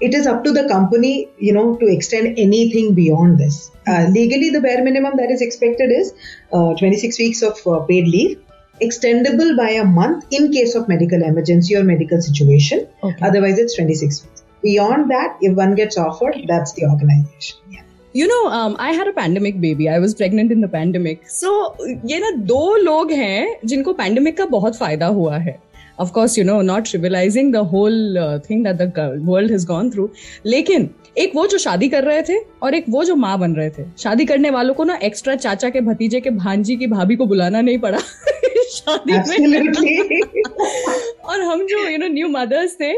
it 0.00 0.14
is 0.14 0.26
up 0.26 0.44
to 0.44 0.52
the 0.52 0.68
company, 0.68 1.28
you 1.38 1.52
know, 1.52 1.76
to 1.76 1.86
extend 1.86 2.38
anything 2.38 2.94
beyond 2.94 3.38
this. 3.38 3.70
legally, 4.10 4.50
the 4.50 4.60
bare 4.60 4.84
minimum 4.84 5.16
that 5.16 5.30
is 5.30 5.40
expected 5.40 5.90
is 5.90 6.12
26 6.50 7.18
weeks 7.18 7.42
of 7.42 7.88
paid 7.88 8.06
leave 8.06 8.38
extendable 8.82 9.56
by 9.56 9.70
a 9.70 9.84
month 9.84 10.26
in 10.30 10.52
case 10.52 10.74
of 10.74 10.88
medical 10.88 11.22
emergency 11.22 11.76
or 11.76 11.84
medical 11.84 12.20
situation. 12.20 12.86
Okay. 13.02 13.26
Otherwise, 13.26 13.58
it's 13.58 13.76
26 13.76 14.24
weeks. 14.24 14.44
Beyond 14.62 15.10
that, 15.10 15.38
if 15.40 15.54
one 15.54 15.74
gets 15.74 15.98
offered, 15.98 16.36
that's 16.48 16.72
the 16.72 16.84
organization. 16.86 17.58
Yeah. 17.70 17.82
You 18.14 18.26
know 18.26 18.74
I 18.80 18.94
had 18.94 19.08
a 19.08 19.12
pandemic 19.12 19.60
baby 19.60 19.86
I 19.86 19.98
was 19.98 20.14
pregnant 20.16 20.52
in 20.52 20.60
the 20.62 20.68
pandemic 20.70 21.20
so 21.28 21.76
ये 22.06 22.18
ना 22.20 22.30
दो 22.46 22.76
लोग 22.76 23.10
हैं 23.12 23.58
जिनको 23.64 23.92
pandemic 23.92 24.36
का 24.36 24.44
बहुत 24.46 24.76
फ़ायदा 24.76 25.06
हुआ 25.06 25.38
है। 25.38 25.58
Of 26.00 26.12
course 26.12 26.38
you 26.38 26.44
know 26.44 26.62
not 26.62 26.84
trivialising 26.84 27.52
the 27.52 27.56
whole 27.56 28.18
thing 28.50 28.66
that 28.66 28.76
the 28.76 29.20
world 29.22 29.52
has 29.52 29.66
gone 29.66 29.90
through 29.90 30.10
लेकिन 30.46 30.90
एक 31.18 31.32
वो 31.34 31.46
जो 31.46 31.58
शादी 31.58 31.88
कर 31.88 32.04
रहे 32.04 32.22
थे 32.22 32.38
और 32.62 32.74
एक 32.74 32.84
वो 32.88 33.04
जो 33.04 33.14
माँ 33.16 33.38
बन 33.38 33.52
रहे 33.52 33.70
थे। 33.70 33.84
शादी 33.98 34.24
करने 34.24 34.50
वालों 34.50 34.74
को 34.74 34.84
ना 34.84 34.98
एक्स्ट्रा 35.02 35.34
चाचा 35.34 35.70
के 35.70 35.80
भतीजे 35.80 36.20
के 36.20 36.30
भांजी 36.30 36.76
की 36.76 36.86
भाभी 36.86 37.16
को 37.16 37.26
बुलाना 37.26 37.60
नहीं 37.60 37.78
पड़ा। 37.78 37.98
शादी 38.74 39.12
में 39.12 39.72
और 41.24 41.40
हम 41.40 41.66
जो 41.66 41.88
यू 41.88 41.98
नो 41.98 42.06
न्यू 42.06 42.28
मदर्स 42.28 42.74
थे 42.74 42.92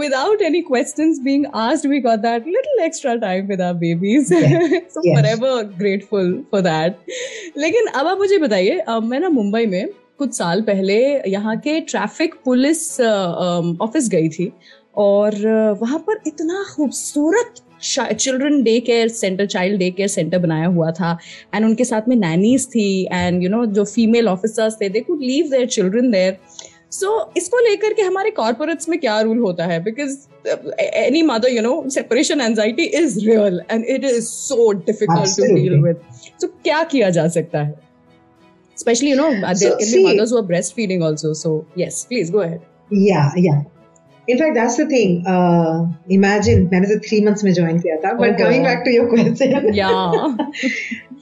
without 0.00 0.42
any 0.42 0.60
questions 0.60 1.18
being 1.18 1.46
asked 1.54 1.90
we 1.90 2.00
got 2.00 2.18
that 2.18 2.46
little 2.46 2.84
extra 2.84 3.14
time 3.14 3.46
with 3.46 3.60
our 3.60 3.78
babies 3.78 4.32
so 4.32 5.00
forever 5.00 5.62
grateful 5.78 6.44
for 6.50 6.60
that 6.60 6.96
लेकिन 7.58 7.86
अब 7.86 8.06
आप 8.06 8.18
मुझे 8.18 8.38
बताइए 8.38 8.82
मैं 9.02 9.20
ना 9.20 9.28
मुंबई 9.28 9.66
में 9.66 9.88
कुछ 10.18 10.34
साल 10.34 10.60
पहले 10.62 10.98
यहाँ 11.30 11.56
के 11.56 11.80
ट्रैफ़िक 11.80 12.34
पुलिस 12.44 13.00
ऑफ़िस 13.00 14.08
गई 14.08 14.28
थी 14.28 14.52
और 14.96 15.34
वहाँ 15.80 15.98
पर 16.06 16.20
इतना 16.26 16.64
खूबसूरत 16.74 17.62
children 17.82 18.62
day 18.62 18.78
care 18.80 19.08
centre 19.08 19.46
child 19.46 19.78
day 19.78 19.90
care 19.90 20.08
centre 20.08 20.38
बनाया 20.38 20.66
हुआ 20.66 20.90
था 20.92 21.16
एंड 21.54 21.64
उनके 21.66 21.84
साथ 21.84 22.08
में 22.08 22.16
नैनीज 22.16 22.66
थी 22.68 22.88
एंड 23.12 23.42
यू 23.42 23.50
नो 23.50 23.64
जो 23.66 23.84
फीमेल 23.84 24.28
ऑफिसर्स 24.28 24.76
थे 24.80 24.88
they 24.88 25.00
could 25.00 25.20
leave 25.22 25.50
their 25.50 25.66
children 25.68 26.10
there 26.10 26.38
so 26.92 27.08
इसको 27.36 27.58
लेकर 27.68 27.92
के 27.92 28.02
हमारे 28.02 28.30
कॉर्पोरेट्स 28.30 28.88
में 28.88 28.98
क्या 29.00 29.20
रूल 29.20 29.38
होता 29.38 29.64
है? 29.66 29.82
Because 29.84 30.16
any 30.80 31.22
mother 31.22 31.52
you 31.52 31.62
know 31.62 31.82
separation 31.90 32.40
anxiety 32.40 32.84
is 33.00 33.18
real 33.26 33.60
and 33.70 33.84
it 33.84 34.04
is 34.04 34.24
so 34.24 34.72
difficult 34.72 35.36
to 35.36 35.54
deal 35.54 35.80
with 35.82 36.00
so 36.40 36.46
क्या 36.46 36.82
किया 36.84 37.10
जा 37.10 37.28
सकता 37.28 37.62
है? 37.62 37.87
especially 38.77 39.09
you 39.09 39.15
know 39.15 39.31
so, 39.53 39.53
there 39.59 39.77
can 39.77 39.87
see, 39.87 39.97
be 39.97 40.03
mothers 40.03 40.31
who 40.31 40.37
are 40.37 40.43
breastfeeding 40.43 41.03
also 41.03 41.33
so 41.33 41.65
yes 41.75 42.05
please 42.05 42.29
go 42.29 42.41
ahead 42.41 42.61
yeah 42.89 43.31
yeah 43.35 43.61
In 44.25 44.37
fact, 44.37 44.55
that's 44.55 44.77
the 44.77 44.85
thing. 44.85 45.25
Uh, 45.27 45.85
imagine 46.09 46.69
मैंने 46.73 46.87
तो 46.87 46.99
three 47.07 47.21
months 47.23 47.43
में 47.43 47.53
join 47.55 47.81
किया 47.81 47.95
था. 48.03 48.17
But 48.19 48.29
oh, 48.29 48.37
coming 48.41 48.63
back 48.63 48.85
to 48.85 48.91
your 48.91 49.09
question, 49.09 49.73
yeah, 49.73 50.37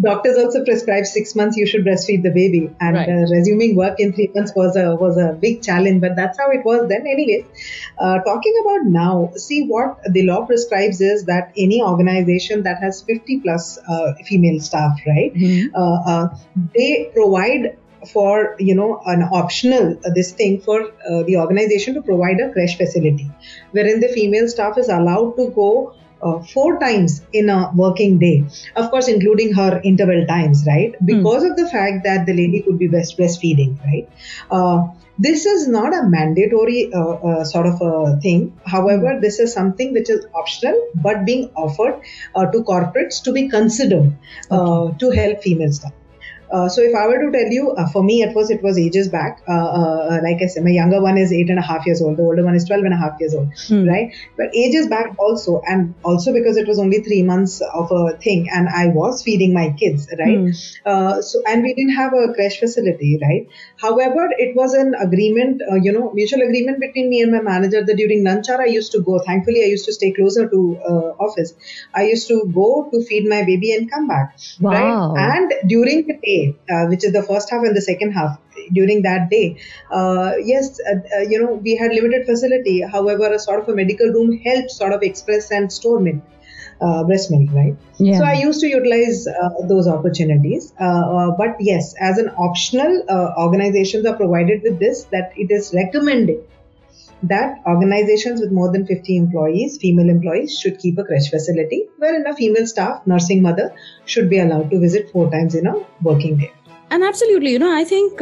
doctors 0.00 0.36
also 0.36 0.64
prescribe 0.64 1.06
six 1.06 1.34
months 1.34 1.56
you 1.56 1.66
should 1.66 1.84
breastfeed 1.84 2.22
the 2.22 2.30
baby, 2.30 2.70
and 2.80 2.96
right. 2.96 3.08
uh, 3.08 3.26
resuming 3.30 3.76
work 3.76 3.98
in 3.98 4.12
three 4.12 4.30
months 4.34 4.52
was 4.54 4.76
a 4.76 4.94
was 4.94 5.16
a 5.16 5.32
big 5.32 5.62
challenge. 5.62 6.00
But 6.00 6.16
that's 6.16 6.38
how 6.38 6.50
it 6.50 6.64
was 6.64 6.88
then. 6.88 7.06
Anyways, 7.06 7.46
uh, 7.98 8.18
talking 8.20 8.54
about 8.62 8.86
now, 8.86 9.32
see 9.36 9.66
what 9.66 10.00
the 10.10 10.22
law 10.24 10.44
prescribes 10.46 11.00
is 11.00 11.24
that 11.24 11.52
any 11.56 11.82
organization 11.82 12.62
that 12.62 12.80
has 12.82 13.02
50 13.02 13.40
plus 13.40 13.78
uh, 13.88 14.14
female 14.24 14.60
staff, 14.60 14.98
right, 15.06 15.34
mm-hmm. 15.34 15.74
Uh, 15.74 16.02
uh, 16.06 16.36
they 16.74 17.10
provide 17.14 17.76
for 18.06 18.56
you 18.58 18.74
know 18.74 19.00
an 19.06 19.22
optional 19.22 19.98
uh, 20.04 20.10
this 20.14 20.32
thing 20.32 20.60
for 20.60 20.82
uh, 20.82 21.22
the 21.24 21.36
organization 21.36 21.94
to 21.94 22.02
provide 22.02 22.40
a 22.40 22.52
crash 22.52 22.76
facility 22.76 23.30
wherein 23.72 24.00
the 24.00 24.08
female 24.08 24.48
staff 24.48 24.78
is 24.78 24.88
allowed 24.88 25.36
to 25.36 25.50
go 25.50 25.94
uh, 26.22 26.40
four 26.40 26.78
times 26.78 27.22
in 27.32 27.48
a 27.48 27.70
working 27.74 28.18
day. 28.18 28.44
Of 28.76 28.90
course, 28.90 29.08
including 29.08 29.52
her 29.54 29.80
interval 29.84 30.26
times, 30.26 30.64
right? 30.66 30.94
Because 31.04 31.44
of 31.44 31.56
the 31.56 31.68
fact 31.68 32.04
that 32.04 32.26
the 32.26 32.34
lady 32.34 32.62
could 32.62 32.78
be 32.78 32.88
breast 32.88 33.18
breastfeeding, 33.18 33.78
right? 33.84 34.08
Uh, 34.50 34.88
this 35.18 35.46
is 35.46 35.66
not 35.66 35.92
a 35.92 36.04
mandatory 36.08 36.92
uh, 36.94 37.14
uh, 37.28 37.44
sort 37.44 37.66
of 37.66 37.80
a 37.82 38.20
thing. 38.20 38.56
However, 38.64 39.18
this 39.20 39.40
is 39.40 39.52
something 39.52 39.92
which 39.92 40.08
is 40.08 40.26
optional 40.32 40.80
but 40.94 41.24
being 41.24 41.50
offered 41.56 42.00
uh, 42.36 42.46
to 42.46 42.62
corporates 42.62 43.22
to 43.24 43.32
be 43.32 43.48
considered 43.48 44.16
uh, 44.50 44.92
to 44.92 45.10
help 45.10 45.42
female 45.42 45.72
staff. 45.72 45.92
Uh, 46.50 46.68
so 46.68 46.80
if 46.82 46.94
I 46.94 47.06
were 47.06 47.18
to 47.24 47.30
tell 47.30 47.50
you, 47.52 47.70
uh, 47.72 47.88
for 47.88 48.02
me 48.02 48.22
it 48.22 48.34
was 48.34 48.50
it 48.50 48.62
was 48.62 48.78
ages 48.78 49.08
back. 49.08 49.42
Uh, 49.46 49.52
uh, 49.52 50.20
like 50.22 50.42
I 50.42 50.46
said, 50.46 50.64
my 50.64 50.70
younger 50.70 51.00
one 51.02 51.18
is 51.18 51.32
eight 51.32 51.50
and 51.50 51.58
a 51.58 51.62
half 51.62 51.86
years 51.86 52.00
old. 52.02 52.16
The 52.16 52.22
older 52.22 52.44
one 52.44 52.54
is 52.54 52.64
12 52.64 52.84
and 52.84 52.94
a 52.94 52.96
half 52.96 53.20
years 53.20 53.34
old, 53.34 53.48
Hmm. 53.68 53.86
right? 53.88 54.12
But 54.36 54.54
ages 54.54 54.86
back 54.88 55.14
also, 55.18 55.60
and 55.66 55.94
also 56.04 56.32
because 56.32 56.56
it 56.56 56.66
was 56.66 56.78
only 56.78 57.00
three 57.00 57.22
months 57.22 57.60
of 57.82 57.92
a 57.92 58.16
thing, 58.26 58.48
and 58.52 58.68
I 58.68 58.86
was 58.88 59.22
feeding 59.22 59.52
my 59.52 59.66
kids, 59.78 60.08
right? 60.18 60.38
Hmm. 60.38 60.50
Uh, 60.86 61.22
so 61.22 61.42
and 61.46 61.62
we 61.62 61.74
didn't 61.74 61.96
have 62.00 62.12
a 62.14 62.32
crash 62.34 62.58
facility, 62.60 63.18
right? 63.22 63.46
However, 63.86 64.28
it 64.46 64.56
was 64.56 64.74
an 64.74 64.94
agreement, 65.08 65.62
uh, 65.70 65.76
you 65.88 65.92
know, 65.92 66.10
mutual 66.12 66.42
agreement 66.48 66.80
between 66.80 67.10
me 67.10 67.20
and 67.22 67.32
my 67.32 67.42
manager 67.42 67.84
that 67.84 67.96
during 67.96 68.24
lunch 68.24 68.48
hour 68.48 68.62
I 68.62 68.70
used 68.78 68.92
to 68.92 69.00
go. 69.10 69.18
Thankfully, 69.30 69.62
I 69.62 69.66
used 69.76 69.84
to 69.90 69.92
stay 69.92 70.12
closer 70.12 70.48
to 70.48 70.60
uh, 70.88 71.10
office. 71.28 71.54
I 71.94 72.04
used 72.14 72.28
to 72.28 72.38
go 72.54 72.88
to 72.92 73.02
feed 73.04 73.28
my 73.36 73.42
baby 73.44 73.74
and 73.74 73.90
come 73.90 74.08
back, 74.08 74.36
Wow. 74.60 74.72
right? 74.72 75.38
And 75.38 75.52
during 75.74 76.06
the 76.06 76.14
day, 76.24 76.37
uh, 76.46 76.86
which 76.92 77.04
is 77.08 77.12
the 77.18 77.22
first 77.30 77.50
half 77.50 77.62
and 77.68 77.76
the 77.80 77.84
second 77.90 78.12
half, 78.12 78.38
during 78.78 79.02
that 79.02 79.28
day, 79.34 79.46
uh, 79.90 80.32
yes, 80.52 80.80
uh, 80.80 80.96
uh, 81.18 81.22
you 81.34 81.38
know, 81.42 81.52
we 81.68 81.76
had 81.76 81.94
limited 81.98 82.26
facility. 82.26 82.80
However, 82.96 83.32
a 83.34 83.38
sort 83.38 83.62
of 83.62 83.68
a 83.68 83.76
medical 83.82 84.08
room 84.16 84.34
helped 84.48 84.70
sort 84.80 84.92
of 84.92 85.02
express 85.02 85.50
and 85.50 85.72
store 85.72 86.00
milk. 86.00 86.22
Uh, 86.80 87.02
breast 87.06 87.28
milk, 87.32 87.48
right? 87.52 87.76
Yeah. 87.98 88.18
So 88.18 88.24
I 88.24 88.34
used 88.34 88.60
to 88.60 88.68
utilize 88.68 89.26
uh, 89.26 89.48
those 89.70 89.88
opportunities. 89.92 90.72
Uh, 90.80 90.84
uh, 90.84 91.30
but 91.40 91.56
yes, 91.58 91.94
as 92.10 92.18
an 92.18 92.28
optional, 92.46 93.02
uh, 93.14 93.32
organizations 93.46 94.06
are 94.06 94.14
provided 94.20 94.62
with 94.62 94.78
this 94.78 95.02
that 95.16 95.32
it 95.36 95.50
is 95.50 95.72
recommended 95.74 96.44
that 97.23 97.61
organizations 97.65 98.41
with 98.41 98.51
more 98.51 98.71
than 98.71 98.85
50 98.85 99.17
employees, 99.17 99.77
female 99.77 100.09
employees, 100.09 100.57
should 100.59 100.79
keep 100.79 100.97
a 100.97 101.03
creche 101.03 101.29
facility 101.29 101.83
wherein 101.97 102.25
a 102.25 102.35
female 102.35 102.67
staff, 102.67 103.05
nursing 103.05 103.41
mother, 103.41 103.71
should 104.05 104.29
be 104.29 104.39
allowed 104.39 104.69
to 104.71 104.79
visit 104.79 105.09
four 105.11 105.29
times 105.31 105.55
in 105.55 105.67
a 105.67 105.77
working 106.09 106.37
day. 106.37 106.51
And 106.93 107.03
absolutely 107.03 107.53
you 107.53 107.59
know 107.59 107.69
I 107.75 107.85
think 107.85 108.21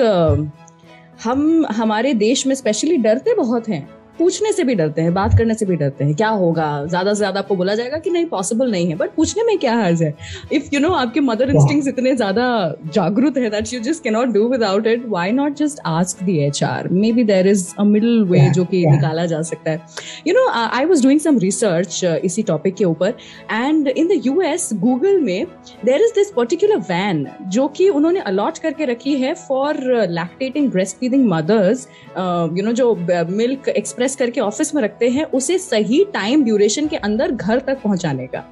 हम 1.23 1.65
हमारे 1.71 2.13
देश 2.13 2.45
में 2.47 2.53
specially 2.55 2.97
डरते 2.97 3.33
बहुत 3.35 3.67
हैं 3.69 3.81
पूछने 4.18 4.52
से 4.52 4.64
भी 4.64 4.74
डरते 4.74 5.02
हैं 5.02 5.12
बात 5.14 5.36
करने 5.38 5.54
से 5.54 5.66
भी 5.66 5.76
डरते 5.76 6.04
हैं 6.04 6.14
क्या 6.16 6.28
होगा? 6.28 6.66
ज़्यादा 6.86 7.12
से 7.12 7.18
ज़्यादा 7.18 7.40
आपको 7.40 7.56
बोला 7.56 7.74
जाएगा 7.74 7.98
कि 7.98 8.10
नहीं 8.10 8.26
पॉसिबल 8.26 8.70
नहीं 8.70 8.86
है 8.88 8.96
बट 8.96 9.10
पूछने 9.16 9.44
में 9.44 9.58
क्या 9.58 9.74
हर्ज 9.76 10.02
है? 10.02 10.12
इफ़ 10.52 10.68
यू 10.74 10.80
नो 10.80 10.90
आपके 10.94 11.20
मदर 11.20 11.50
इंस्टिंक्ट्स 11.50 11.88
इतने 11.88 12.14
ज़्यादा 12.16 12.46
जागरूक 12.94 13.38
है 13.38 13.50
that 13.50 13.72
you 13.72 13.80
just 13.80 14.02
can 14.04 14.12
not 14.12 14.28
do 14.34 14.46
without 14.48 14.86
it 14.86 15.06
why 15.08 15.32
not 15.32 15.56
just 15.56 15.80
ask 15.86 16.22
the 16.24 16.28
HR 16.46 16.88
maybe 17.12 17.24
there 17.24 17.48
is 17.48 17.66
a 17.78 17.84
middle 17.84 18.22
way 18.24 18.40
जो 18.50 18.64
कि 18.64 18.82
yeah. 18.82 18.92
निकाला 18.92 19.26
जा 19.26 19.42
सकता 19.42 19.70
है। 19.70 19.80
You 20.26 20.34
know 20.34 20.46
I 20.50 20.84
was 20.84 21.02
doing 21.02 21.20
some 21.20 21.38
research 21.38 22.00
इसी 22.24 22.42
टॉपिक 22.42 22.74
के 22.74 22.84
ऊपर 22.84 23.14
and 23.52 23.88
in 23.88 24.06
the 24.08 24.20
US 24.26 24.68
Google 24.82 25.20
में 25.20 25.46
there 25.84 26.00
is 26.00 26.14
this 26.14 26.30
particular 26.36 26.78
van 26.90 27.26
जो 27.48 27.66
कि 27.76 27.88
उन्होंने 27.88 28.20
अलॉट 28.32 28.58
करके 28.58 28.84
रखी 28.84 29.14
है 29.16 29.34
for 29.48 29.82
lactating 30.10 30.70
breast 30.70 30.96
feeding 30.96 31.28
mothers 31.30 31.86
you 32.18 32.64
know 32.64 32.72
जो 32.72 32.94
मिल्क 33.30 33.68
एक्सप्रेस 33.68 34.05
करके 34.14 34.40
ऑफ़िस 34.40 34.74
में 34.74 34.82
रखते 34.82 35.08
हैं 35.08 35.24
उसे 35.24 35.58
सही 35.58 36.04
टाइम 36.04 36.44
ड्यूरेशन 36.44 36.86
के 36.86 36.96
अंदर 36.96 37.30
घर 37.30 37.58
तक 37.58 37.82
पहुँचाने 37.82 38.26
का 38.26 38.44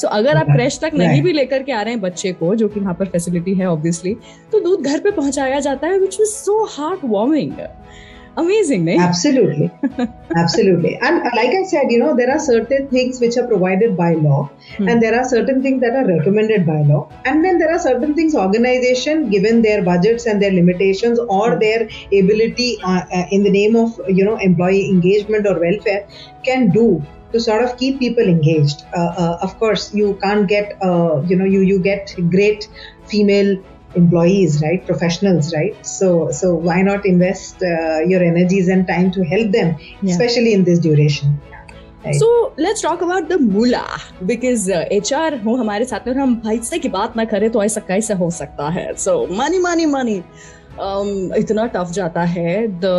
सो 0.00 0.08
so, 0.08 0.14
अगर 0.14 0.36
आप 0.36 0.46
क्रेश 0.46 0.78
तक 0.80 0.90
नहीं. 0.94 1.22
भी 1.22 1.32
लेकर 1.32 1.62
के 1.62 1.72
आ 1.72 1.82
रहे 1.82 1.94
हैं 1.94 2.00
बच्चे 2.00 2.32
को 2.32 2.54
जो 2.54 2.68
कि 2.68 2.80
वहाँ 2.80 2.94
पर 2.94 3.06
फैसिलिटी 3.06 3.54
है 3.54 3.66
ऑब्वियसली 3.66 4.14
तो 4.52 4.60
दूध 4.60 4.82
घर 4.82 5.00
पे 5.00 5.10
पहुँचाया 5.10 5.60
जाता 5.60 5.86
है 5.86 5.98
which 5.98 6.20
is 6.20 6.28
so 6.28 6.64
heart 6.64 7.00
warming 7.04 7.52
amazing 8.36 8.86
right? 8.86 8.98
absolutely 8.98 9.70
absolutely 10.36 10.96
and 10.96 11.20
uh, 11.20 11.30
like 11.36 11.50
i 11.50 11.62
said 11.64 11.90
you 11.90 11.98
know 11.98 12.16
there 12.16 12.30
are 12.30 12.38
certain 12.38 12.88
things 12.88 13.20
which 13.20 13.36
are 13.36 13.46
provided 13.46 13.96
by 13.96 14.14
law 14.14 14.50
hmm. 14.76 14.88
and 14.88 15.02
there 15.02 15.18
are 15.18 15.24
certain 15.24 15.62
things 15.62 15.80
that 15.80 15.94
are 15.94 16.06
recommended 16.06 16.64
by 16.66 16.80
law 16.82 17.08
and 17.26 17.44
then 17.44 17.58
there 17.58 17.70
are 17.70 17.78
certain 17.78 18.14
things 18.14 18.34
organization 18.34 19.28
given 19.28 19.60
their 19.60 19.84
budgets 19.84 20.26
and 20.26 20.40
their 20.40 20.52
limitations 20.52 21.18
or 21.28 21.52
hmm. 21.52 21.58
their 21.60 21.88
ability 22.20 22.78
uh, 22.82 23.02
uh, 23.12 23.26
in 23.30 23.42
the 23.42 23.50
name 23.50 23.76
of 23.76 24.00
you 24.08 24.24
know 24.24 24.36
employee 24.36 24.88
engagement 24.88 25.46
or 25.46 25.58
welfare 25.60 26.06
can 26.42 26.70
do 26.70 27.04
to 27.32 27.40
sort 27.40 27.62
of 27.64 27.76
keep 27.78 27.98
people 27.98 28.24
engaged. 28.24 28.84
Uh, 28.94 29.14
uh, 29.16 29.38
of 29.40 29.58
course, 29.58 29.94
you 29.94 30.18
can't 30.22 30.46
get, 30.46 30.76
uh, 30.82 31.22
you 31.22 31.36
know, 31.36 31.46
you 31.46 31.60
you 31.60 31.78
get 31.78 32.14
great 32.30 32.68
female 33.06 33.56
employees 34.00 34.60
right 34.62 34.84
professionals 34.86 35.52
right 35.54 35.86
so 35.86 36.08
so 36.40 36.54
why 36.68 36.76
not 36.82 37.06
invest 37.12 37.62
uh, 37.62 37.98
your 38.12 38.22
energies 38.22 38.68
and 38.68 38.86
time 38.88 39.10
to 39.16 39.24
help 39.32 39.50
them 39.56 39.74
Yeah. 39.80 40.12
especially 40.12 40.52
in 40.58 40.64
this 40.70 40.84
duration 40.88 41.40
Right. 42.04 42.14
So 42.18 42.54
let's 42.58 42.82
talk 42.82 43.02
about 43.02 43.28
the 43.28 43.40
moolah 43.40 43.82
because 44.26 44.70
H 44.72 45.12
R 45.14 45.34
हो 45.42 45.54
हमारे 45.56 45.84
साथ 45.84 46.06
में 46.06 46.12
और 46.14 46.20
हम 46.20 46.34
पैसे 46.46 46.78
की 46.78 46.88
बात 46.96 47.16
ना 47.16 47.24
करें 47.32 47.48
तो 47.50 47.62
ऐसा 47.64 47.80
कैसे 47.88 48.14
हो 48.22 48.30
सकता 48.38 48.68
है 48.78 48.92
सो 49.04 49.14
मनी 49.40 49.58
मनी 49.66 49.86
मनी 49.86 50.16
इतना 51.40 51.66
टफ 51.74 51.90
जाता 51.92 52.22
है 52.34 52.66
the 52.84 52.90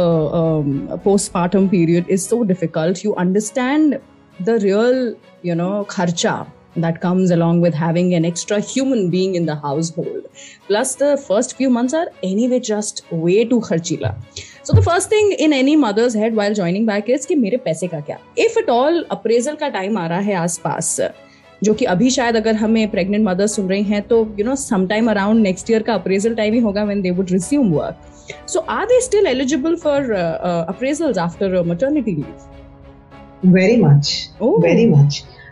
postmortem 1.04 1.68
period 1.68 2.10
is 2.10 2.28
so 2.28 2.42
difficult 2.54 3.06
you 3.06 3.12
understand 3.26 3.96
the 4.40 4.58
real 4.64 5.16
you 5.46 5.56
know 5.56 5.72
खर्चा 5.90 6.36
that 6.77 7.01
comes 7.01 7.31
along 7.31 7.61
with 7.61 7.75
having 7.75 8.15
an 8.15 8.25
extra 8.25 8.61
human 8.61 9.11
being 9.11 9.35
in 9.35 9.47
the 9.47 9.55
household. 9.57 10.27
Plus, 10.67 10.95
the 10.95 11.17
first 11.19 11.57
few 11.57 11.71
months 11.71 11.95
are 11.95 12.07
anyway 12.23 12.61
just 12.61 13.05
way 13.11 13.45
too 13.45 13.61
kharchila. 13.61 14.15
So 14.63 14.75
the 14.75 14.83
first 14.83 15.09
thing 15.11 15.33
in 15.39 15.53
any 15.53 15.77
mother's 15.77 16.15
head 16.15 16.35
while 16.35 16.55
joining 16.55 16.87
back 16.87 17.09
is 17.09 17.27
कि 17.27 17.35
मेरे 17.35 17.57
पैसे 17.65 17.87
का 17.89 18.01
क्या 18.01 18.19
if 18.39 18.59
at 18.59 18.69
all 18.71 19.05
appraisal 19.11 19.55
का 19.63 19.69
time 19.79 19.99
आ 19.99 20.07
रहा 20.07 20.19
है 20.21 20.35
आसपास 20.35 21.01
जो 21.65 21.75
कि 21.75 21.85
अभी 21.93 22.11
शायद 22.11 22.37
अगर 22.37 22.55
हमें 22.55 22.91
प्रेग्नेंट 22.91 23.25
मदर 23.25 23.47
सुन 23.47 23.69
रही 23.69 23.83
हैं 23.83 24.03
तो 24.09 24.19
you 24.39 24.45
know 24.45 24.55
some 24.57 24.87
time 24.87 25.11
around 25.11 25.43
next 25.43 25.71
year 25.71 25.83
का 25.83 25.95
अप्रेजल 25.95 26.35
टाइम 26.35 26.55
ही 26.55 26.61
होगा 26.61 26.85
when 26.85 27.01
they 27.03 27.11
would 27.11 27.31
resume 27.31 27.73
work 27.73 28.49
so 28.53 28.61
are 28.77 28.85
they 28.87 29.01
still 29.05 29.27
eligible 29.27 29.77
for 29.85 30.13
appraisals 30.13 31.19
after 31.19 31.63
maternity 31.73 32.15
leave 32.21 32.47
very 33.57 33.77
much 33.77 34.09
Oh. 34.41 34.55
very 34.61 34.87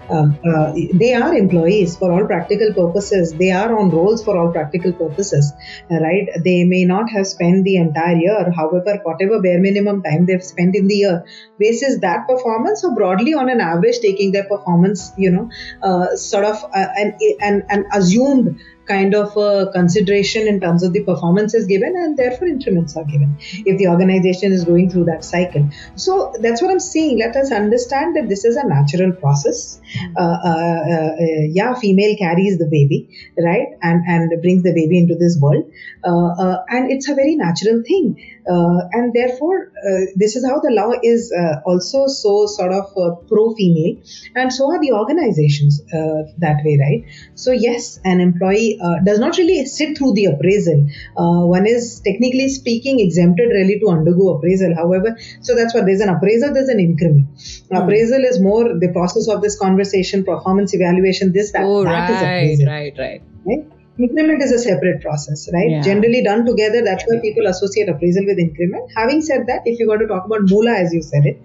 much 0.09 0.39
uh, 0.45 0.73
they 0.93 1.13
are 1.13 1.33
employees 1.33 1.97
for 1.97 2.11
all 2.11 2.25
practical 2.25 2.73
purposes. 2.73 3.33
They 3.33 3.51
are 3.51 3.77
on 3.77 3.89
rolls 3.89 4.23
for 4.23 4.37
all 4.37 4.51
practical 4.51 4.93
purposes 4.93 5.53
uh, 5.89 5.95
right? 5.95 6.27
They 6.43 6.63
may 6.63 6.85
not 6.85 7.09
have 7.09 7.27
spent 7.27 7.63
the 7.63 7.77
entire 7.77 8.17
year. 8.17 8.51
However 8.51 8.99
whatever 9.03 9.41
bare 9.41 9.59
minimum 9.59 10.03
time 10.03 10.25
they've 10.25 10.43
spent 10.43 10.75
in 10.75 10.87
the 10.87 10.95
year 10.95 11.23
basis 11.59 11.99
that 12.01 12.27
performance 12.27 12.83
or 12.83 12.95
broadly 12.95 13.33
on 13.33 13.49
an 13.49 13.61
average 13.61 13.99
taking 13.99 14.31
their 14.31 14.45
performance 14.45 15.11
you 15.17 15.31
know 15.31 15.49
uh, 15.81 16.15
sort 16.15 16.45
of 16.45 16.63
uh, 16.63 16.87
an, 16.97 17.17
an, 17.41 17.63
an 17.69 17.85
assumed 17.93 18.59
kind 18.91 19.15
of 19.21 19.37
uh, 19.37 19.71
consideration 19.71 20.47
in 20.47 20.59
terms 20.59 20.83
of 20.83 20.93
the 20.93 21.03
performance 21.03 21.53
is 21.59 21.65
given 21.73 21.93
and 22.03 22.17
therefore 22.17 22.47
increments 22.47 22.97
are 22.97 23.05
given 23.13 23.37
if 23.71 23.77
the 23.77 23.87
organization 23.87 24.51
is 24.51 24.65
going 24.71 24.89
through 24.89 25.05
that 25.11 25.23
cycle. 25.23 25.69
So 25.95 26.33
that's 26.39 26.61
what 26.61 26.71
i'm 26.71 26.85
saying. 26.87 27.19
Let 27.25 27.35
us 27.35 27.51
understand 27.51 28.15
that 28.17 28.29
this 28.33 28.45
is 28.45 28.55
a 28.55 28.67
natural 28.67 29.13
process. 29.23 29.79
Uh, 30.17 30.37
uh, 30.51 30.81
uh, 30.95 31.11
uh, 31.25 31.45
yeah 31.59 31.73
female 31.75 32.15
carries 32.17 32.57
the 32.57 32.67
baby 32.75 32.99
right 33.37 33.67
and 33.81 34.03
and 34.07 34.41
brings 34.41 34.63
the 34.63 34.73
baby 34.73 34.99
into 35.03 35.15
this 35.23 35.37
world. 35.41 35.63
Uh, 36.03 36.29
uh, 36.43 36.57
and 36.69 36.91
it's 36.91 37.09
a 37.09 37.15
very 37.15 37.35
natural 37.35 37.81
thing. 37.87 38.05
Uh, 38.49 38.79
and 38.91 39.13
therefore 39.13 39.71
uh, 39.87 40.05
this 40.15 40.35
is 40.35 40.45
how 40.45 40.59
the 40.59 40.71
law 40.71 40.91
is 41.03 41.31
uh, 41.31 41.61
also 41.65 42.07
so 42.07 42.47
sort 42.47 42.73
of 42.73 42.85
uh, 42.97 43.15
pro 43.27 43.53
female 43.53 43.95
and 44.35 44.51
so 44.51 44.65
are 44.71 44.79
the 44.81 44.91
organizations 44.91 45.79
uh, 45.93 46.23
that 46.39 46.57
way 46.65 46.75
right? 46.81 47.05
So 47.35 47.51
yes 47.51 47.99
an 48.03 48.19
employee 48.19 48.79
uh, 48.83 48.95
does 49.05 49.19
not 49.19 49.37
really 49.37 49.65
sit 49.65 49.97
through 49.97 50.13
the 50.13 50.25
appraisal 50.25 50.87
uh, 51.17 51.43
one 51.55 51.65
is 51.65 52.01
technically 52.01 52.47
speaking 52.49 52.99
exempted 52.99 53.49
really 53.49 53.79
to 53.79 53.87
undergo 53.87 54.29
appraisal 54.35 54.75
however 54.75 55.17
so 55.41 55.55
that's 55.55 55.73
what 55.73 55.85
there's 55.85 56.01
an 56.01 56.09
appraisal 56.09 56.53
there's 56.53 56.69
an 56.69 56.79
increment 56.79 57.27
appraisal 57.71 58.23
is 58.31 58.39
more 58.39 58.63
the 58.85 58.91
process 58.93 59.27
of 59.27 59.41
this 59.41 59.57
conversation 59.57 60.23
performance 60.23 60.73
evaluation 60.73 61.31
this 61.31 61.51
that 61.51 61.63
oh 61.63 61.83
that 61.83 62.09
is 62.09 62.21
right 62.21 62.37
appraisal 62.37 62.65
right 62.67 62.97
right 62.97 63.21
right? 63.45 63.65
Increment 63.99 64.41
is 64.41 64.51
a 64.51 64.57
separate 64.57 65.01
process, 65.01 65.49
right? 65.53 65.69
Yeah. 65.69 65.81
Generally 65.81 66.23
done 66.23 66.45
together. 66.45 66.81
That's 66.83 67.03
why 67.07 67.19
people 67.21 67.45
associate 67.45 67.89
appraisal 67.89 68.25
with 68.25 68.39
increment. 68.39 68.89
Having 68.95 69.21
said 69.21 69.47
that, 69.47 69.61
if 69.65 69.79
you 69.79 69.87
want 69.87 70.01
to 70.01 70.07
talk 70.07 70.25
about 70.25 70.49
moolah, 70.49 70.71
as 70.71 70.93
you 70.93 71.01
said 71.01 71.25
it, 71.25 71.37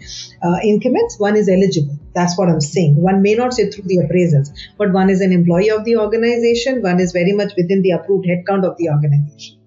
uh, 0.42 0.58
increments, 0.62 1.18
one 1.18 1.36
is 1.36 1.48
eligible. 1.48 1.98
That's 2.15 2.37
what 2.37 2.49
I'm 2.49 2.61
saying. 2.61 2.95
One 2.97 3.21
may 3.21 3.35
not 3.35 3.53
sit 3.53 3.73
through 3.73 3.87
the 3.87 3.97
appraisals, 4.03 4.51
but 4.77 4.93
one 4.93 5.09
is 5.09 5.21
an 5.21 5.31
employee 5.31 5.71
of 5.71 5.85
the 5.85 5.97
organization. 5.97 6.81
One 6.83 6.99
is 6.99 7.11
very 7.13 7.33
much 7.33 7.57
within 7.57 7.81
the 7.81 7.91
approved 7.91 8.27
headcount 8.27 8.69
of 8.69 8.77
the 8.77 8.89
organization. 8.89 9.57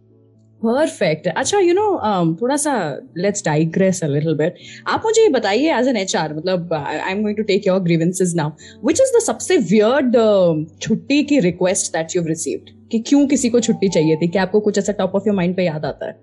Perfect 0.63 1.27
अच्छा 1.29 1.59
you 1.59 1.73
no 1.75 1.83
um, 2.09 2.29
थोड़ा 2.41 2.57
सा 2.57 2.75
let's 3.19 3.45
digress 3.45 4.03
a 4.05 4.07
little 4.09 4.35
bit 4.35 4.55
आप 4.89 5.03
मुझे 5.05 5.23
ये 5.23 5.29
बताइए 5.29 5.75
as 5.79 5.89
an 5.89 5.97
HR 5.97 6.35
मतलब 6.35 6.73
I 6.75 7.11
am 7.11 7.23
going 7.23 7.37
to 7.37 7.43
take 7.51 7.67
your 7.67 7.81
grievances 7.81 8.33
now 8.37 8.51
which 8.85 9.01
is 9.01 9.13
the 9.17 9.23
सबसे 9.25 9.57
weird 9.73 10.17
uh, 10.17 10.81
छुट्टी 10.83 11.23
की 11.23 11.41
रिक्वेस्ट 11.49 11.93
दैट 11.97 12.17
यू 12.17 12.23
रिसीव्ड 12.29 12.71
कि 12.93 12.99
क्यों 13.09 13.27
किसी 13.27 13.51
को 13.51 13.61
छुट्टी 13.61 13.89
चाहिए 13.89 14.17
थी 14.23 14.29
क्या 14.29 14.43
आपको 14.43 14.61
कुछ 14.61 14.79
ऐसा 14.79 14.93
टॉप 15.03 15.15
ऑफ 15.17 15.27
योर 15.27 15.37
माइंड 15.37 15.57
पे 15.57 15.65
याद 15.65 15.85
आता 15.85 16.07
है 16.07 16.17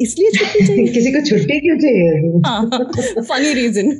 इसलिए 0.00 0.30
छुट्टी 0.38 0.66
चाहिए 0.66 0.86
किसी 0.92 1.12
को 1.12 1.24
छुट्टी 1.26 1.60
क्यों 1.60 1.78
चाहिए 1.80 3.22
funny 3.22 3.52
reason 3.54 3.90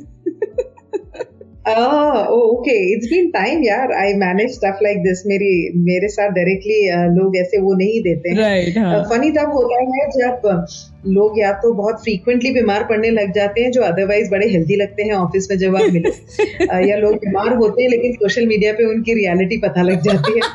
okay 2.28 2.96
it's 2.96 3.06
been 3.06 3.30
time 3.30 3.64
यार 3.64 3.92
I 3.92 4.14
manage 4.14 4.50
stuff 4.50 4.82
like 4.82 4.98
this 4.98 5.22
मेरी 5.26 5.72
मेरे 5.76 6.08
साथ 6.08 6.30
डायरेक्टली 6.30 6.90
uh, 6.90 7.16
लोग 7.16 7.36
ऐसे 7.36 7.60
वो 7.60 7.74
नहीं 7.74 8.00
देते 8.00 8.28
हैं। 8.28 8.36
फनी 9.02 9.30
तब 9.30 9.52
होता 9.52 9.76
है 9.76 10.08
जब 10.10 10.66
लोग 11.06 11.38
या 11.40 11.52
तो 11.52 11.72
बहुत 11.72 12.02
फ्रीक्वेंटली 12.02 12.50
बीमार 12.50 12.84
पड़ने 12.84 13.10
लग 13.10 13.32
जाते 13.34 13.60
हैं 13.60 13.70
जो 13.72 13.82
अदरवाइज़ 13.82 14.30
बड़े 14.30 14.48
हेल्दी 14.48 14.76
लगते 14.76 15.02
हैं 15.02 15.12
ऑफ़िस 15.12 15.50
में 15.50 15.58
जब 15.58 15.76
आप 15.76 15.82
मिले। 15.92 16.10
या 16.88 16.96
लोग 16.96 17.14
बीमार 17.14 17.54
होते 17.54 17.82
हैं 17.82 17.90
लेकिन 17.90 18.12
सोशल 18.12 18.46
मीडिया 18.46 18.72
पे 18.72 18.84
उनकी 18.84 19.14
रियलिटी 19.14 19.56
पता 19.58 19.82
लग 19.82 20.02
जाती 20.02 20.32
है। 20.32 20.40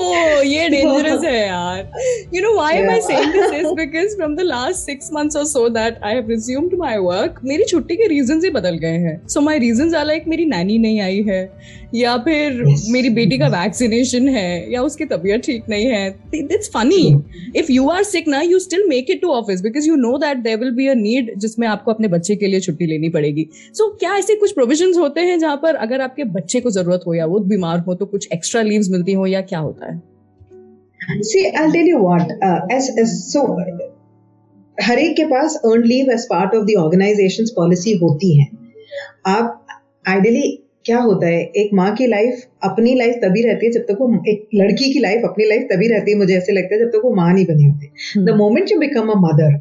oh, 0.00 0.44
ये 0.44 0.68
डेंजरस 0.74 1.24
है 1.24 1.46
यार। 1.46 1.90
You 2.34 2.42
know 2.42 2.52
why 2.54 2.76
am 2.76 2.90
I 2.90 3.00
saying 3.00 3.32
this 3.32 3.52
is 3.52 3.66
because 3.66 4.16
from 4.16 4.36
the 4.36 4.40
last 4.40 4.90
6 4.90 5.12
months 5.12 5.36
और 5.36 5.44
so 5.44 5.68
that 5.68 5.98
I 6.04 6.14
have 6.14 6.28
resumed 6.30 6.74
my 6.74 6.98
work 6.98 7.40
मेरी 7.44 7.64
छुट्टी 7.64 7.96
के 7.96 8.06
रीजंस 8.06 8.44
ही 8.44 8.50
बदल 8.50 8.78
गए 8.78 8.98
हैं। 8.98 9.26
So 9.28 9.40
my 9.40 9.58
reasons 9.58 9.94
are 9.94 10.06
like 10.06 10.24
मेरी 10.28 10.44
नैनी 10.44 10.78
नहीं 10.78 11.00
आई 11.00 11.22
है 11.28 11.52
या 11.94 12.16
फिर. 12.16 12.64
मेरी 12.88 13.10
बेटी 13.10 13.38
का 13.38 13.46
वैक्सीनेशन 13.48 14.28
है 14.28 14.72
या 14.72 14.82
उसकी 14.82 15.04
तबीयत 15.04 15.40
ठीक 15.40 15.64
नहीं 15.68 15.86
है। 15.86 16.08
It's 16.34 16.68
funny 16.68 17.24
if 17.56 17.72
you 17.72 17.88
are 17.88 18.02
sick 18.12 18.28
ना 18.28 18.40
you 18.42 18.58
still 18.58 18.84
make 18.88 19.10
it 19.10 19.20
to 19.22 19.30
office 19.32 19.62
because 19.62 19.88
you 19.88 19.96
know 19.96 20.16
that 20.18 20.38
there 20.38 20.58
will 20.58 20.70
be 20.74 20.86
a 20.86 20.94
need 20.96 21.32
जिसमें 21.38 21.66
आपको 21.68 21.92
अपने 21.92 22.08
बच्चे 22.08 22.36
के 22.36 22.46
लिए 22.46 22.60
छुट्टी 22.60 22.86
लेनी 22.86 23.08
पड़ेगी 23.08 23.48
सो 23.54 23.84
so, 23.84 23.98
क्या 23.98 24.14
ऐसे 24.16 24.34
कुछ 24.34 24.52
प्रोविज़न 24.52 24.98
होते 24.98 25.20
हैं 25.20 25.38
जहाँ 25.38 25.56
पर 25.56 25.74
अगर 25.78 26.00
आपके 26.00 26.24
बच्चे 26.30 26.60
को 26.60 26.70
ज़रूरत 26.70 27.04
हो 27.06 27.14
या 27.14 27.26
वो 27.26 27.38
बीमार 27.48 27.78
हो 27.80 27.94
तो 27.94 28.06
कुछ 28.06 28.28
एक्स्ट्रा 28.32 28.62
लीव्स 28.62 28.90
मिलती 28.90 29.12
हो 29.12 29.26
या 29.26 29.40
क्या 29.42 29.58
होता 29.58 29.92
है 29.92 30.00
See, 31.22 31.40
I'll 31.50 31.72
tell 31.72 31.86
you 31.86 31.98
what. 31.98 32.32
Uh, 32.40 32.60
as, 32.70 32.88
as 32.98 33.12
so, 33.28 33.42
हर 34.78 34.98
एक 34.98 35.12
के 35.12 35.24
पास 35.24 35.54
earn 35.64 35.84
leave 35.84 36.10
as 36.12 36.24
part 36.24 36.54
of 36.54 36.64
the 36.64 36.74
organisation 36.78 37.44
policy 37.56 37.92
होती 37.96 38.36
है 38.38 38.46
आप 39.26 39.66
आइडियली 40.08 40.44
क्या 40.90 41.00
होता 41.00 41.26
है 41.26 41.42
एक 41.62 41.70
माँ 41.80 41.90
की 41.96 42.06
लाइफ 42.06 42.42
अपनी 42.70 42.94
लाइफ 42.98 43.20
तभी 43.24 43.42
रहती 43.42 43.66
है 43.66 43.72
जब 43.72 43.82
तक 43.90 43.98
वो 44.00 44.08
एक 44.32 44.48
लड़की 44.62 44.92
की 44.92 45.00
लाइफ 45.00 45.24
अपनी 45.24 45.44
लाइफ 45.48 45.68
तभी 45.72 45.88
रहती 45.92 46.10
है 46.12 46.18
मुझे 46.18 46.34
ऐसे 46.36 46.52
लगता 46.52 46.74
है 46.74 46.80
जब 46.80 46.90
तक 46.96 47.04
वो 47.04 47.14
माँ 47.14 47.32
नहीं 47.32 47.46
बनी 47.46 47.64
होती 47.64 48.24
the 48.26 48.36
moment 48.38 48.72
you 48.72 48.78
become 48.80 49.12
a 49.12 49.20
mother 49.26 49.54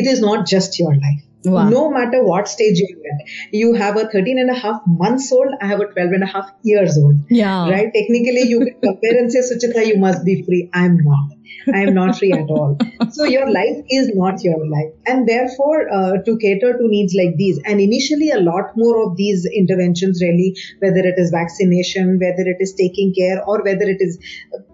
it 0.00 0.08
is 0.12 0.24
not 0.26 0.44
just 0.56 0.80
your 0.80 0.94
life 0.96 1.22
Wow. 1.46 1.64
No 1.70 1.80
matter 1.90 2.20
what 2.24 2.48
stage 2.48 2.80
you're 2.82 3.10
at, 3.10 3.20
you 3.52 3.74
have 3.74 3.98
a 3.98 4.04
13 4.12 4.38
and 4.38 4.50
a 4.50 4.54
half 4.54 4.80
months 5.02 5.30
old, 5.36 5.52
I 5.60 5.68
have 5.68 5.80
a 5.80 5.86
12 5.90 6.16
and 6.16 6.24
a 6.24 6.26
half 6.26 6.48
years 6.62 6.98
old. 6.98 7.20
Yeah. 7.30 7.70
Right? 7.70 7.92
Technically, 7.96 8.42
you 8.52 8.58
can 8.64 8.80
compare 8.86 9.18
and 9.20 9.30
say, 9.30 9.42
Suchita, 9.50 9.86
you 9.86 9.96
must 9.98 10.24
be 10.24 10.42
free. 10.42 10.62
I'm 10.74 10.96
not. 11.04 11.35
I 11.72 11.80
am 11.80 11.94
not 11.94 12.18
free 12.18 12.32
at 12.32 12.48
all. 12.48 12.78
So 13.10 13.24
your 13.24 13.50
life 13.50 13.76
is 13.90 14.10
not 14.14 14.42
your 14.42 14.66
life. 14.66 14.92
And 15.06 15.28
therefore, 15.28 15.88
uh, 15.92 16.22
to 16.24 16.38
cater 16.38 16.72
to 16.78 16.88
needs 16.88 17.14
like 17.14 17.36
these, 17.36 17.60
and 17.64 17.80
initially 17.80 18.30
a 18.30 18.40
lot 18.40 18.76
more 18.76 19.02
of 19.04 19.16
these 19.16 19.46
interventions 19.46 20.22
really, 20.22 20.54
whether 20.80 20.98
it 20.98 21.14
is 21.16 21.30
vaccination, 21.30 22.18
whether 22.18 22.48
it 22.48 22.56
is 22.60 22.74
taking 22.74 23.14
care, 23.14 23.42
or 23.44 23.62
whether 23.62 23.84
it 23.84 23.98
is 24.00 24.18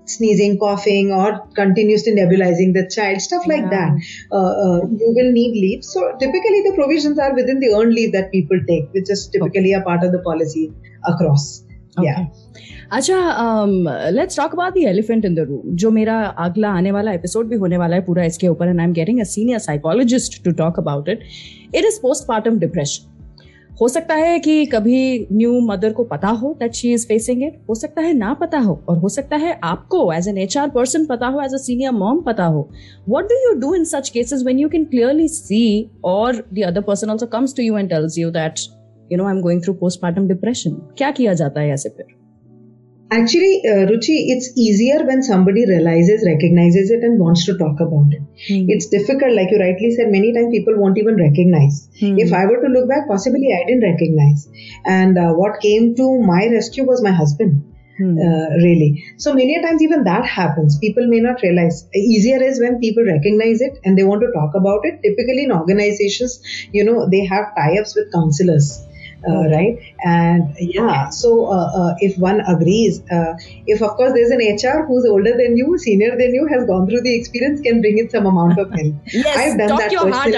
sneezing, 0.04 0.58
coughing, 0.58 1.12
or 1.12 1.46
continuously 1.54 2.12
nebulizing 2.12 2.72
the 2.74 2.90
child, 2.94 3.20
stuff 3.20 3.46
like 3.46 3.62
yeah. 3.62 3.70
that, 3.70 3.92
uh, 4.32 4.36
uh, 4.36 4.80
you 4.86 5.12
will 5.16 5.32
need 5.32 5.52
leave. 5.52 5.84
So 5.84 6.00
typically 6.18 6.62
the 6.62 6.72
provisions 6.74 7.18
are 7.18 7.34
within 7.34 7.60
the 7.60 7.74
earned 7.74 7.94
leave 7.94 8.12
that 8.12 8.32
people 8.32 8.60
take, 8.68 8.92
which 8.92 9.10
is 9.10 9.28
typically 9.28 9.72
a 9.72 9.82
part 9.82 10.02
of 10.04 10.12
the 10.12 10.20
policy 10.20 10.72
across. 11.06 11.64
अच्छा 11.98 13.18
let's 14.10 14.36
talk 14.36 14.52
about 14.52 14.74
the 14.74 14.84
elephant 14.86 15.24
in 15.24 15.34
the 15.34 15.38
room 15.38 15.76
जो 15.76 15.90
मेरा 15.90 16.18
अगला 16.46 16.68
आने 16.68 16.92
वाला 16.92 17.12
episode 17.12 17.48
भी 17.48 17.56
होने 17.56 17.76
वाला 17.76 17.96
है 17.96 18.02
पूरा 18.02 18.24
इसके 18.24 18.48
ऊपर 18.48 18.68
and 18.68 18.80
I 18.80 18.86
am 18.86 18.92
getting 18.92 19.20
a 19.20 19.24
senior 19.24 19.58
psychologist 19.58 20.44
to 20.44 20.50
talk 20.50 20.78
about 20.78 21.08
it 21.08 21.22
it 21.74 21.84
is 21.84 22.00
postmortem 22.02 22.58
depression 22.58 23.08
हो 23.80 23.88
सकता 23.88 24.14
है 24.14 24.38
कि 24.38 24.64
कभी 24.66 25.26
न्यू 25.32 25.60
मदर 25.60 25.92
को 25.92 26.04
पता 26.04 26.28
हो 26.28 26.56
that 26.60 26.72
she 26.72 26.92
is 26.92 27.06
facing 27.06 27.42
it 27.42 27.58
हो 27.68 27.74
सकता 27.74 28.02
है 28.02 28.12
ना 28.12 28.34
पता 28.34 28.58
हो, 28.58 28.84
और 28.88 28.98
हो 28.98 29.08
सकता 29.08 29.36
है 29.36 29.58
आपको 29.64 30.12
as 30.12 30.28
an 30.28 30.38
H 30.38 30.56
R 30.58 30.68
person 30.70 31.06
पता 31.06 31.26
हो 31.26 31.40
एज 31.40 31.54
अ 31.54 31.56
सीनियर 31.56 31.92
मॉम 31.92 32.20
पता 32.20 32.44
हो. 32.44 32.68
What 33.08 33.24
do 33.24 33.36
you 33.46 33.54
do 33.60 33.74
in 33.74 33.84
such 33.84 34.08
cases 34.08 34.44
when 34.44 34.58
you 34.58 34.68
can 34.68 34.84
clearly 34.84 35.28
see 35.28 35.90
और 36.04 36.44
the 36.54 36.62
other 36.66 36.80
person 36.80 37.10
also 37.10 37.26
comes 37.26 37.56
to 37.56 37.62
you 37.62 37.78
and 37.78 37.88
tells 37.88 38.18
you 38.18 38.30
that 38.30 38.60
You 39.11 39.17
know 39.17 39.25
I 39.25 39.35
am 39.35 39.41
going 39.41 39.61
through 39.63 39.73
postmortem 39.81 40.27
depression 40.27 40.71
क्या 40.97 41.11
किया 41.19 41.33
जाता 41.41 41.61
है 41.61 41.73
ऐसे 41.73 41.89
फिर 41.89 42.15
Actually, 43.09 43.61
uh, 43.65 43.85
Ruchi, 43.89 44.15
it's 44.31 44.51
easier 44.57 45.05
when 45.05 45.23
somebody 45.23 45.65
realizes, 45.65 46.25
recognizes 46.27 46.91
it, 46.91 47.03
and 47.03 47.17
wants 47.17 47.45
to 47.45 47.57
talk 47.57 47.79
about 47.79 48.11
it. 48.11 48.21
Mm. 48.49 48.65
It's 48.67 48.87
difficult, 48.87 49.31
like 49.33 49.49
you 49.49 49.59
rightly 49.59 49.91
said, 49.91 50.11
many 50.11 50.33
times 50.33 50.51
people 50.51 50.77
won't 50.77 50.97
even 50.97 51.15
recognize. 51.15 51.87
Mm. 52.01 52.19
If 52.19 52.33
I 52.33 52.45
were 52.47 52.61
to 52.61 52.67
look 52.67 52.89
back, 52.89 53.07
possibly 53.07 53.53
I 53.57 53.65
didn't 53.65 53.83
recognize. 53.83 54.49
And 54.85 55.17
uh, 55.17 55.31
what 55.35 55.61
came 55.61 55.95
to 55.95 56.21
my 56.21 56.47
rescue 56.47 56.83
was 56.83 57.01
my 57.01 57.11
husband. 57.11 57.63
Hmm. 57.97 58.15
Uh, 58.15 58.49
really. 58.61 59.03
So 59.17 59.33
many 59.33 59.59
times 59.59 59.81
even 59.81 60.03
that 60.03 60.23
happens. 60.23 60.77
People 60.77 61.07
may 61.07 61.19
not 61.19 61.41
realize. 61.41 61.89
Easier 61.95 62.43
is 62.43 62.59
when 62.61 62.79
people 62.79 63.03
recognize 63.03 63.59
it 63.59 63.79
and 63.83 63.97
they 63.97 64.03
want 64.03 64.21
to 64.21 64.31
talk 64.33 64.53
about 64.53 64.81
it. 64.83 64.99
Typically 65.01 65.45
in 65.45 65.51
organizations, 65.51 66.39
you 66.71 66.83
know, 66.83 67.09
they 67.09 67.25
have 67.25 67.55
tie-ups 67.55 67.95
with 67.95 68.13
counselors 68.13 68.85
uh, 69.28 69.48
right? 69.50 69.78
And 70.04 70.54
yeah, 70.58 71.10
so 71.10 71.46
uh, 71.46 71.70
uh, 71.74 71.94
if 71.98 72.18
one 72.18 72.40
agrees, 72.40 73.02
uh, 73.10 73.34
if 73.66 73.82
of 73.82 73.90
course 73.90 74.12
there's 74.14 74.30
an 74.30 74.40
HR 74.40 74.84
who's 74.86 75.06
older 75.06 75.32
than 75.36 75.56
you, 75.56 75.78
senior 75.78 76.16
than 76.16 76.34
you, 76.34 76.46
has 76.46 76.66
gone 76.66 76.88
through 76.88 77.02
the 77.02 77.14
experience, 77.14 77.60
can 77.60 77.80
bring 77.80 77.98
in 77.98 78.10
some 78.10 78.26
amount 78.26 78.58
of 78.58 78.70
help. 78.70 78.94
yes, 79.06 79.36
I've 79.36 79.58
done 79.58 79.78
that 79.78 79.92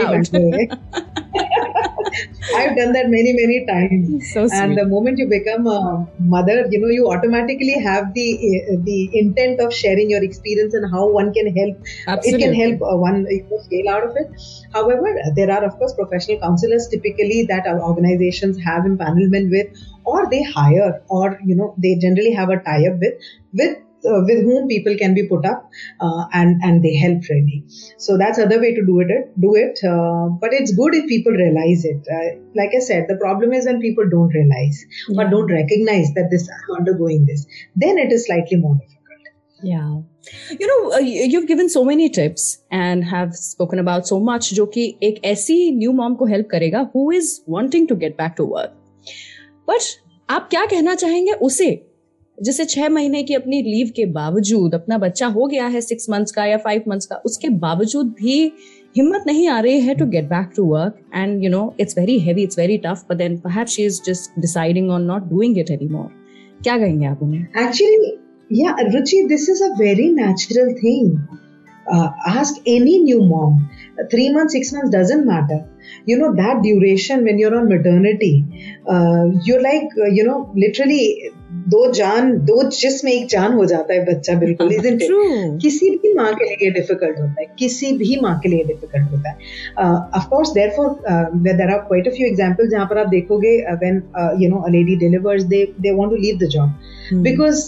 personally. 0.09 0.71
I've 2.57 2.77
done 2.77 2.93
that 2.93 3.09
many, 3.09 3.33
many 3.33 3.67
times. 3.67 4.33
So 4.33 4.49
and 4.53 4.77
the 4.77 4.87
moment 4.87 5.19
you 5.19 5.29
become 5.29 5.67
a 5.67 6.07
mother, 6.19 6.67
you 6.71 6.81
know, 6.81 6.89
you 6.89 7.09
automatically 7.11 7.79
have 7.83 8.13
the 8.15 8.29
uh, 8.73 8.77
the 8.83 9.11
intent 9.13 9.61
of 9.61 9.73
sharing 9.73 10.11
your 10.11 10.23
experience 10.23 10.75
and 10.75 10.91
how 10.91 11.09
one 11.09 11.33
can 11.33 11.55
help. 11.57 11.77
Absolutely. 12.07 12.43
It 12.43 12.47
can 12.47 12.55
help 12.55 12.83
uh, 12.83 12.97
one 12.97 13.27
you 13.29 13.47
know, 13.51 13.63
scale 13.63 13.89
out 13.89 14.05
of 14.09 14.17
it. 14.17 14.29
However, 14.73 15.15
there 15.37 15.51
are 15.51 15.65
of 15.65 15.79
course 15.79 15.95
professional 15.95 16.41
counselors 16.41 16.89
typically 16.89 17.45
that 17.49 17.67
our 17.67 17.81
organizations 17.81 18.61
have 18.63 18.85
empanelment 18.85 19.51
with, 19.51 19.69
or 20.05 20.29
they 20.31 20.43
hire, 20.43 21.03
or 21.09 21.39
you 21.45 21.57
know, 21.57 21.75
they 21.79 21.97
generally 21.97 22.33
have 22.33 22.51
a 22.51 22.61
tie-up 22.61 22.99
with 22.99 23.15
with 23.53 23.79
uh, 24.06 24.22
with 24.26 24.44
whom 24.44 24.68
people 24.68 24.96
can 24.98 25.14
be 25.14 25.28
put 25.28 25.46
up 25.46 25.70
uh, 26.00 26.26
and 26.34 26.62
and 26.64 26.84
they 26.84 26.96
help 26.96 27.22
really 27.30 27.64
so 27.98 28.18
that's 28.18 28.40
other 28.40 28.60
way 28.60 28.74
to 28.74 28.86
do 28.86 29.00
it 29.00 29.10
do 29.40 29.56
it 29.56 29.80
uh, 29.84 30.28
but 30.44 30.54
it's 30.54 30.74
good 30.76 30.96
if 30.96 31.08
people 31.08 31.32
realize 31.34 31.84
it 31.86 32.14
uh, 32.18 32.30
like 32.56 32.72
i 32.76 32.80
said 32.80 33.06
the 33.08 33.18
problem 33.18 33.54
is 33.54 33.66
when 33.66 33.80
people 33.80 34.08
don't 34.10 34.30
realize 34.30 34.86
yeah. 35.10 35.22
or 35.22 35.30
don't 35.30 35.52
recognize 35.52 36.14
that 36.16 36.30
this 36.32 36.48
i'm 36.50 36.78
undergoing 36.78 37.26
this 37.26 37.46
then 37.76 37.98
it 37.98 38.12
is 38.12 38.26
slightly 38.26 38.58
more 38.58 38.76
difficult 38.76 39.00
yeah 39.64 40.02
you 40.60 40.68
know 40.72 40.94
uh, 40.94 41.00
you've 41.00 41.48
given 41.48 41.70
so 41.70 41.84
many 41.84 42.10
tips 42.10 42.58
and 42.72 43.04
have 43.04 43.36
spoken 43.36 43.80
about 43.80 44.08
so 44.08 44.20
much 44.20 44.54
जो 44.54 44.66
कि 44.66 44.86
एक 45.04 45.24
ऐसी 45.26 45.60
new 45.78 45.92
mom 45.94 46.16
को 46.16 46.26
help 46.26 46.48
करेगा 46.52 46.90
who 46.94 47.10
is 47.20 47.34
wanting 47.56 47.88
to 47.92 48.00
get 48.06 48.18
back 48.24 48.36
to 48.42 48.46
work 48.56 48.72
but 49.72 49.96
आप 50.30 50.48
क्या 50.50 50.66
कहना 50.66 50.94
चाहेंगे 50.96 51.32
उसे 51.48 51.70
जिसे 52.43 52.65
छह 52.65 52.89
महीने 52.89 53.23
की 53.23 53.35
अपनी 53.35 53.63
लीव 53.63 53.91
के 53.97 54.05
बावजूद 54.13 54.75
अपना 54.75 54.99
बच्चा 54.99 55.27
हो 55.27 55.47
गया 55.47 55.67
है 55.67 55.81
सिक्स 55.81 56.11
मंथ्स 56.11 56.33
का 56.33 56.45
या 56.45 56.57
फाइव 56.57 56.83
मंथ्स 56.89 57.07
का 57.07 57.17
उसके 57.27 57.49
बावजूद 57.49 58.15
भी 58.21 58.41
हिम्मत 58.97 59.25
नहीं 59.27 59.49
आ 59.49 59.61
रही 59.61 59.81
है 59.81 59.95
to 59.95 60.07
get 60.07 60.25
back 60.25 60.51
to 60.57 60.65
work 60.65 60.99
and 61.15 61.45
you 61.45 61.51
know 61.51 61.75
it's 61.81 61.99
very 61.99 62.19
heavy 62.19 62.43
it's 62.43 62.59
very 62.59 62.79
tough 62.79 63.05
but 63.11 63.17
then 63.17 63.37
perhaps 63.37 63.73
she 63.73 63.85
is 63.85 64.01
just 64.07 64.41
deciding 64.41 64.91
on 64.91 65.05
not 65.05 65.29
doing 65.31 65.59
it 65.59 65.71
anymore 65.71 66.11
क्या 66.63 66.77
कहेंगे 66.79 67.07
आप 67.07 67.23
उन्हें? 67.23 67.47
एक्चुअली 67.67 68.61
या 68.63 68.77
Ruchi 68.95 69.23
this 69.29 69.49
is 69.51 69.65
a 69.65 69.69
very 69.79 70.13
natural 70.15 70.73
thing 70.75 71.17
ask 71.87 72.55
any 72.67 72.93
new 73.01 73.23
mom. 73.23 73.57
Three 74.11 74.29
months 74.33 74.55
six 74.55 74.73
months 74.73 74.91
doesn't 74.91 75.27
matter. 75.27 75.59
You 76.07 76.19
know 76.19 76.35
that 76.35 76.63
duration 76.63 77.25
when 77.25 77.39
you're 77.39 77.57
on 77.57 77.69
maternity 77.69 78.45
uh, 78.89 79.27
you're 79.45 79.63
like 79.63 79.89
uh, 79.99 80.07
you 80.07 80.25
know 80.25 80.51
literally 80.55 81.31
दो 81.65 81.91
जान 81.93 82.33
दो 82.47 82.63
जिसम 82.71 83.09
एक 83.09 83.27
जान 83.31 83.53
हो 83.53 83.65
जाता 83.65 83.95
है 83.95 84.05
बच्चा 84.05 84.35
बिल्कुल 84.39 84.73
इजंट 84.79 85.03
इट 85.03 85.59
किसी 85.63 85.91
भी 85.91 86.13
माँ 86.15 86.33
के 86.35 86.45
लिए 86.45 86.71
डिफ़िकल्ट 86.71 87.21
होता 87.21 87.41
है 87.41 87.47
किसी 87.59 87.93
भी 87.99 88.19
माँ 88.23 88.39
के 88.43 88.49
लिए 88.49 88.65
डिफ़िकल्ट 88.65 89.11
होता 89.13 89.31
है। 89.31 89.37
Of 90.17 90.27
course 90.31 90.51
therefore 90.55 90.89
there 91.39 91.71
are 91.71 91.79
quite 91.89 92.09
a 92.09 92.11
few 92.11 92.27
examples 92.27 92.71
जहाँ 92.71 92.87
पर 92.87 92.99
आप 92.99 93.07
देखोगे 93.09 93.57
when 93.75 94.03
you 94.43 94.49
know 94.51 94.61
a 94.61 94.71
lady 94.71 94.97
delivers 94.97 95.43
they 95.45 95.65
they 95.81 95.93
want 95.95 96.11
to 96.11 96.17
leave 96.17 96.39
the 96.39 96.49
job 96.49 97.23
because 97.23 97.63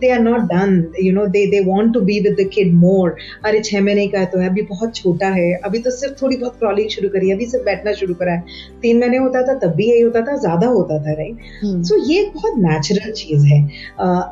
they 0.00 0.10
are 0.10 0.20
not 0.20 0.40
done 0.52 0.72
you 1.02 1.12
know 1.12 1.26
they 1.36 1.44
they 1.50 1.60
want 1.66 1.92
to 1.94 2.00
be 2.00 2.18
with 2.20 2.36
the 2.40 2.48
kid 2.54 2.72
more 2.74 3.14
अरे 3.44 3.60
छह 3.60 3.80
महीने 3.80 4.06
का 4.08 4.24
तो 4.24 4.38
है 4.38 4.48
अभी 4.48 4.62
बहुत 4.70 4.94
छोटा 4.96 5.28
है 5.30 5.52
अभी 5.64 5.78
तो 5.78 5.90
सिर्फ़ 5.90 6.14
थोड़ी 6.22 6.36
बहुत 6.36 6.56
क्रॉलिंग 6.58 6.88
शुरू 6.90 7.08
करी 7.08 7.28
है 7.28 7.34
अभी 7.34 7.46
सिर्फ़ 7.46 7.64
बैठना 7.64 7.92
शुरू 7.92 8.14
करा 8.14 8.32
है। 8.32 8.44
तीन 8.82 9.00
महीने 9.00 9.16
होता 9.16 9.42
था 9.42 9.58
तब 9.58 9.74
भी 9.74 9.90
यही 9.90 10.00
होता 10.00 10.20
था 10.20 10.36
ज़्यादा 10.36 10.66
होता 10.68 10.98
था 10.98 11.12
राइट 11.12 11.36
सो 11.62 11.94
so, 11.94 12.10
ये 12.10 12.30
बहुत 12.34 12.58
नेचुरल 12.58 13.12
चीज़ 13.12 13.39
है। 13.44 13.60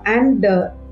एंड 0.08 0.46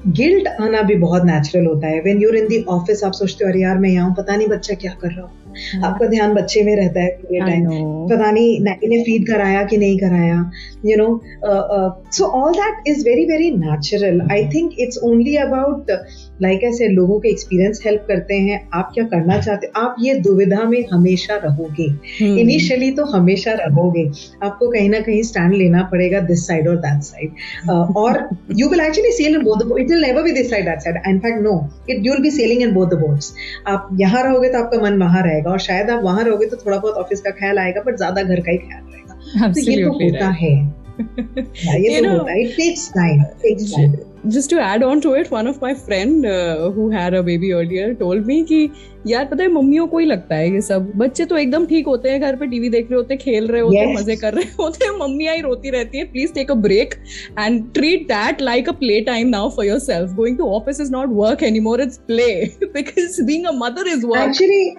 गिल्ट 0.09 0.49
आना 0.61 0.83
भी 0.83 0.95
बहुत 0.97 1.25
नेचुरल 1.25 1.67
होता 1.67 1.87
है। 1.89 2.01
When 2.01 2.21
you're 2.23 2.37
in 2.37 2.47
the 2.49 2.63
office 2.71 3.03
आप 3.05 3.13
सोचते 3.13 3.45
हो 3.45 3.51
अरे 3.51 3.61
यार 3.61 3.79
मैं 3.79 3.91
यहाँ 3.91 4.15
पता 4.19 4.37
नहीं 4.37 4.49
बच्चा 4.49 4.75
क्या 4.75 4.93
कर 5.01 5.11
रहा 5.11 5.23
हूँ। 5.23 5.31
हाँ। 5.73 5.91
आपका 5.91 6.07
ध्यान 6.07 6.35
बच्चे 6.35 6.63
में 6.63 6.75
रहता 6.77 7.01
है 7.01 7.09
पूरे 7.19 7.41
टाइम 7.41 7.65
पता 8.09 8.31
नहीं 8.31 8.61
नैनी 8.61 8.89
ने 8.89 9.03
फ़ीड 9.05 9.27
कराया 9.27 9.63
कि 9.63 9.77
नहीं 9.77 9.99
कराया 9.99 10.51
you 10.87 10.97
know 10.97 11.09
so 12.13 12.25
all 12.41 12.53
that 12.53 12.89
is 12.89 13.05
very 13.05 13.25
very 13.25 13.51
natural 13.59 14.21
I 14.33 14.45
think 14.55 14.73
it's 14.79 14.99
only 15.05 15.37
about 15.45 15.91
like 16.43 16.65
ऐसे 16.65 16.89
लोगों 16.89 17.19
के 17.21 17.29
एक्सपीरियंस 17.29 17.81
हेल्प 17.87 18.05
करते 18.09 18.35
हैं। 18.41 18.59
आप 18.75 18.91
क्या 18.95 19.05
करना 19.05 19.39
चाहते 19.41 19.71
आप 19.77 19.97
ये 20.01 20.15
दुविधा 20.21 20.65
में 20.65 20.85
हमेशा 20.93 21.37
रहोगे। 21.37 21.85
Initially 22.41 22.87
hmm. 22.87 22.97
तो 22.97 23.05
हमेशा 23.07 23.53
रहोगे। 23.53 24.05
आपको 24.43 24.69
कहीं 24.69 24.89
ना 24.91 25.01
कहीं 25.01 25.23
स्टैंड 25.23 25.55
लेना 25.55 25.83
पड़ेगा 25.93 26.21
दिस 26.27 26.47
साइड 26.47 26.69
और 26.69 26.77
दैट 26.77 27.03
साइड 27.03 27.71
और 27.97 28.29
you 28.57 28.69
will 28.69 28.81
actually 28.81 29.13
sail 29.13 29.35
in 29.35 29.43
both 29.43 29.79
it 29.81 29.91
will 29.91 30.03
never 30.03 30.23
be 30.23 30.33
this 30.33 30.51
side 30.51 30.65
that 30.65 30.81
side 30.81 30.97
in fact 31.09 31.43
no 31.43 31.55
it 31.91 32.07
you 32.07 32.13
will 32.13 32.23
be 32.23 32.31
sailing 32.31 32.63
in 32.63 32.73
both 32.73 32.87
the 32.87 33.01
boats 33.01 33.35
आप 33.67 33.89
यहाँ 34.01 34.23
रहोगे 34.23 34.49
तो 34.49 34.59
आपका 34.59 34.83
मन 34.83 34.99
वहाँ 35.03 35.23
रहेगा 35.23 35.51
और 35.51 35.59
शायद 35.61 35.91
आप 35.91 36.03
वहाँ 36.05 36.25
रहोगे 36.25 36.47
तो 36.47 36.57
थोड़ा 36.57 36.79
बहुत 36.79 36.95
ऑफ़िस 36.95 37.21
का 37.21 37.31
ख्याल 37.31 37.59
आएगा 37.59 37.83
बट 37.87 37.97
ज़्यादा 37.97 38.23
घर 38.23 38.41
का 38.41 38.51
ही 38.51 38.59
ख्याल 38.59 38.83
रहेगा। 38.85 39.53
तो 39.53 39.61
ये 39.61 39.83
तो 39.85 39.93
होता 40.03 40.29
है। 40.41 40.53
ये 41.81 42.01
तो 42.01 42.11
होता 42.11 42.33
है। 42.33 42.41
It 42.43 42.57
takes 42.57 42.89
time 42.91 43.23
takes 43.43 43.73
time 43.77 43.93
just 44.25 44.51
to 44.51 44.61
add 44.61 44.83
on 44.83 45.01
to 45.01 45.15
it, 45.15 45.31
one 45.31 45.47
of 45.47 45.61
my 45.61 45.75
friend 45.75 46.27
uh, 46.27 46.71
who 46.71 46.91
had 46.91 47.15
a 47.15 47.23
baby 47.23 47.53
earlier 47.53 47.95
told 47.95 48.27
me 48.27 48.43
कि 48.45 48.69
यार 49.07 49.25
पता 49.25 49.43
है 49.43 49.49
मम्मियों 49.53 49.87
को 49.87 49.99
ही 49.99 50.07
लगता 50.07 50.35
है 50.35 50.53
ये 50.53 50.61
सब। 50.61 50.91
बच्चे 50.97 51.25
तो 51.25 51.37
एकदम 51.37 51.67
ठीक 51.67 51.87
होते 51.87 52.11
हैं 52.11 52.21
घर 52.21 52.37
पे 52.37 52.47
टीवी 52.47 52.69
देख 52.69 52.91
रहे 52.91 52.97
होते 52.97 53.15
हैं 53.15 53.23
खेल 53.23 53.47
रहे 53.47 53.61
होते 53.61 53.77
हैं 53.77 53.87
yes. 53.87 54.01
मज़े 54.01 54.17
कर 54.17 54.35
रहे 54.35 54.51
होते 54.61 54.85
हैं 54.85 54.93
मम्मियाँ 54.99 55.35
ही 55.35 55.41
रोती 55.41 55.71
रहती 55.71 55.99
है 55.99 56.05
please 56.05 56.33
take 56.33 56.51
a 56.51 56.55
break 56.67 56.95
and 57.41 57.63
treat 57.75 58.03
that 58.09 58.43
like 58.43 58.69
a 58.69 58.73
play 58.73 59.01
time 59.01 59.29
now 59.29 59.51
for 59.57 59.67
your 59.67 59.79
self 59.79 60.13
going 60.15 60.39
to 60.39 60.49
office 60.57 60.81
is 60.81 60.93
not 60.93 61.09
work 61.13 61.43
any 61.43 61.61
more 61.61 61.81
it's 61.81 61.99
play 62.07 62.29
because 62.65 63.23
being 63.23 63.47
a 63.47 63.53
mother 63.55 63.93
is 63.93 64.07
work 64.07 64.29
Actually, 64.29 64.77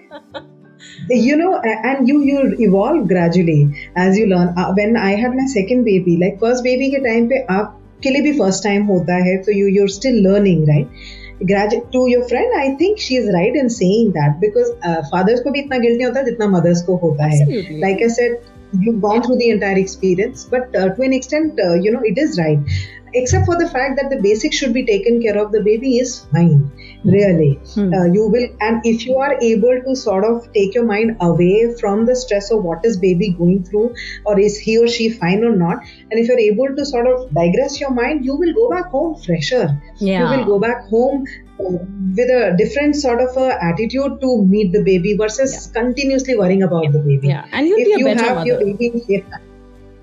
you 1.26 1.36
know 1.38 1.54
and 1.92 2.10
you 2.10 2.22
you 2.30 2.42
evolve 2.68 3.08
gradually 3.08 3.60
as 3.98 4.18
you 4.20 4.28
learn. 4.34 4.54
Uh, 4.58 4.72
when 4.74 4.98
i 4.98 5.12
had 5.24 5.42
my 5.42 5.50
second 5.54 5.86
baby 5.90 6.18
like 6.24 6.40
first 6.46 6.70
baby 6.70 6.90
के 6.96 7.04
time 7.06 7.30
पे 7.30 7.46
आप 7.56 7.84
के 8.04 8.10
लिए 8.10 8.22
भी 8.22 8.32
first 8.40 8.64
time 8.64 8.84
होता 8.86 9.16
है 9.26 9.38
तो 9.38 9.52
you 9.52 9.68
you're 9.68 9.90
still 9.90 10.22
learning 10.28 10.70
right 10.70 11.74
to 11.94 12.08
your 12.08 12.24
friend 12.24 12.54
I 12.60 12.70
think 12.82 13.00
she 13.00 13.18
is 13.18 13.30
right 13.32 13.56
in 13.56 13.68
saying 13.68 14.12
that 14.12 14.38
because 14.40 14.72
fathers 15.12 15.42
को 15.42 15.52
भी 15.52 15.60
इतना 15.60 15.78
गिल्ट 15.78 15.98
नहीं 15.98 16.08
होता 16.08 16.22
जितना 16.22 16.48
मदर्स 16.48 16.82
को 16.82 16.96
होता 16.96 17.26
है। 17.26 17.46
Like 17.80 18.02
I 18.02 18.10
said 18.10 18.38
you've 18.86 18.98
gone 19.04 19.22
through 19.26 19.36
the 19.40 19.46
entire 19.52 19.78
experience 19.82 20.42
but 20.54 20.74
uh, 20.76 20.88
to 20.96 21.04
an 21.06 21.14
extent 21.18 21.60
uh, 21.66 21.76
you 21.84 21.92
know 21.92 22.02
it 22.10 22.18
is 22.24 22.34
right. 22.40 22.74
Except 23.14 23.46
for 23.46 23.58
the 23.58 23.70
fact 23.70 24.00
that 24.02 24.10
the 24.10 24.22
basics 24.22 24.56
should 24.56 24.74
be 24.74 24.86
taken 24.86 25.22
care 25.22 25.38
of 25.38 25.52
the 25.52 25.62
baby 25.62 25.98
is 25.98 26.26
fine 26.32 26.72
really 27.04 27.60
hmm. 27.74 27.94
uh, 27.94 28.06
you 28.06 28.28
will 28.28 28.48
and 28.60 28.82
if 28.84 29.06
you 29.06 29.18
are 29.18 29.38
able 29.42 29.82
to 29.86 29.96
sort 29.96 30.26
of 30.26 30.52
take 30.54 30.74
your 30.74 30.86
mind 30.86 31.16
away 31.22 31.74
from 31.80 32.06
the 32.06 32.16
stress 32.16 32.52
of 32.52 32.64
what 32.64 32.84
is 32.84 32.98
baby 32.98 33.30
going 33.30 33.64
through 33.64 33.94
or 34.26 34.40
is 34.40 34.58
he 34.58 34.78
or 34.78 34.88
she 34.88 35.10
fine 35.10 35.44
or 35.44 35.56
not 35.56 35.78
and 36.12 36.20
if 36.20 36.28
you're 36.28 36.40
able 36.40 36.76
to 36.76 36.86
sort 36.86 37.08
of 37.08 37.34
digress 37.34 37.80
your 37.80 37.92
mind 37.92 38.26
you 38.26 38.36
will 38.36 38.54
go 38.54 38.70
back 38.70 38.86
home 38.88 39.16
fresher 39.22 39.82
yeah. 39.98 40.20
you 40.20 40.38
will 40.38 40.46
go 40.46 40.60
back 40.60 40.88
home 40.88 41.26
uh, 41.60 41.78
with 42.18 42.30
a 42.30 42.56
different 42.58 42.96
sort 42.96 43.22
of 43.22 43.36
a 43.38 43.64
attitude 43.64 44.20
to 44.22 44.46
meet 44.46 44.72
the 44.72 44.84
baby 44.84 45.16
versus 45.16 45.54
yeah. 45.54 45.82
continuously 45.82 46.38
worrying 46.38 46.64
about 46.64 46.84
yeah. 46.84 46.92
the 46.92 47.00
baby 47.00 47.28
yeah 47.28 47.46
and 47.52 47.68
you'll 47.68 47.80
if 47.80 47.86
be 47.86 47.94
a 47.94 47.98
you 48.00 48.06
better 48.06 48.24
have 48.24 48.38
mother. 48.38 48.48
your 48.48 48.60
baby 48.60 49.04
yeah, 49.08 49.38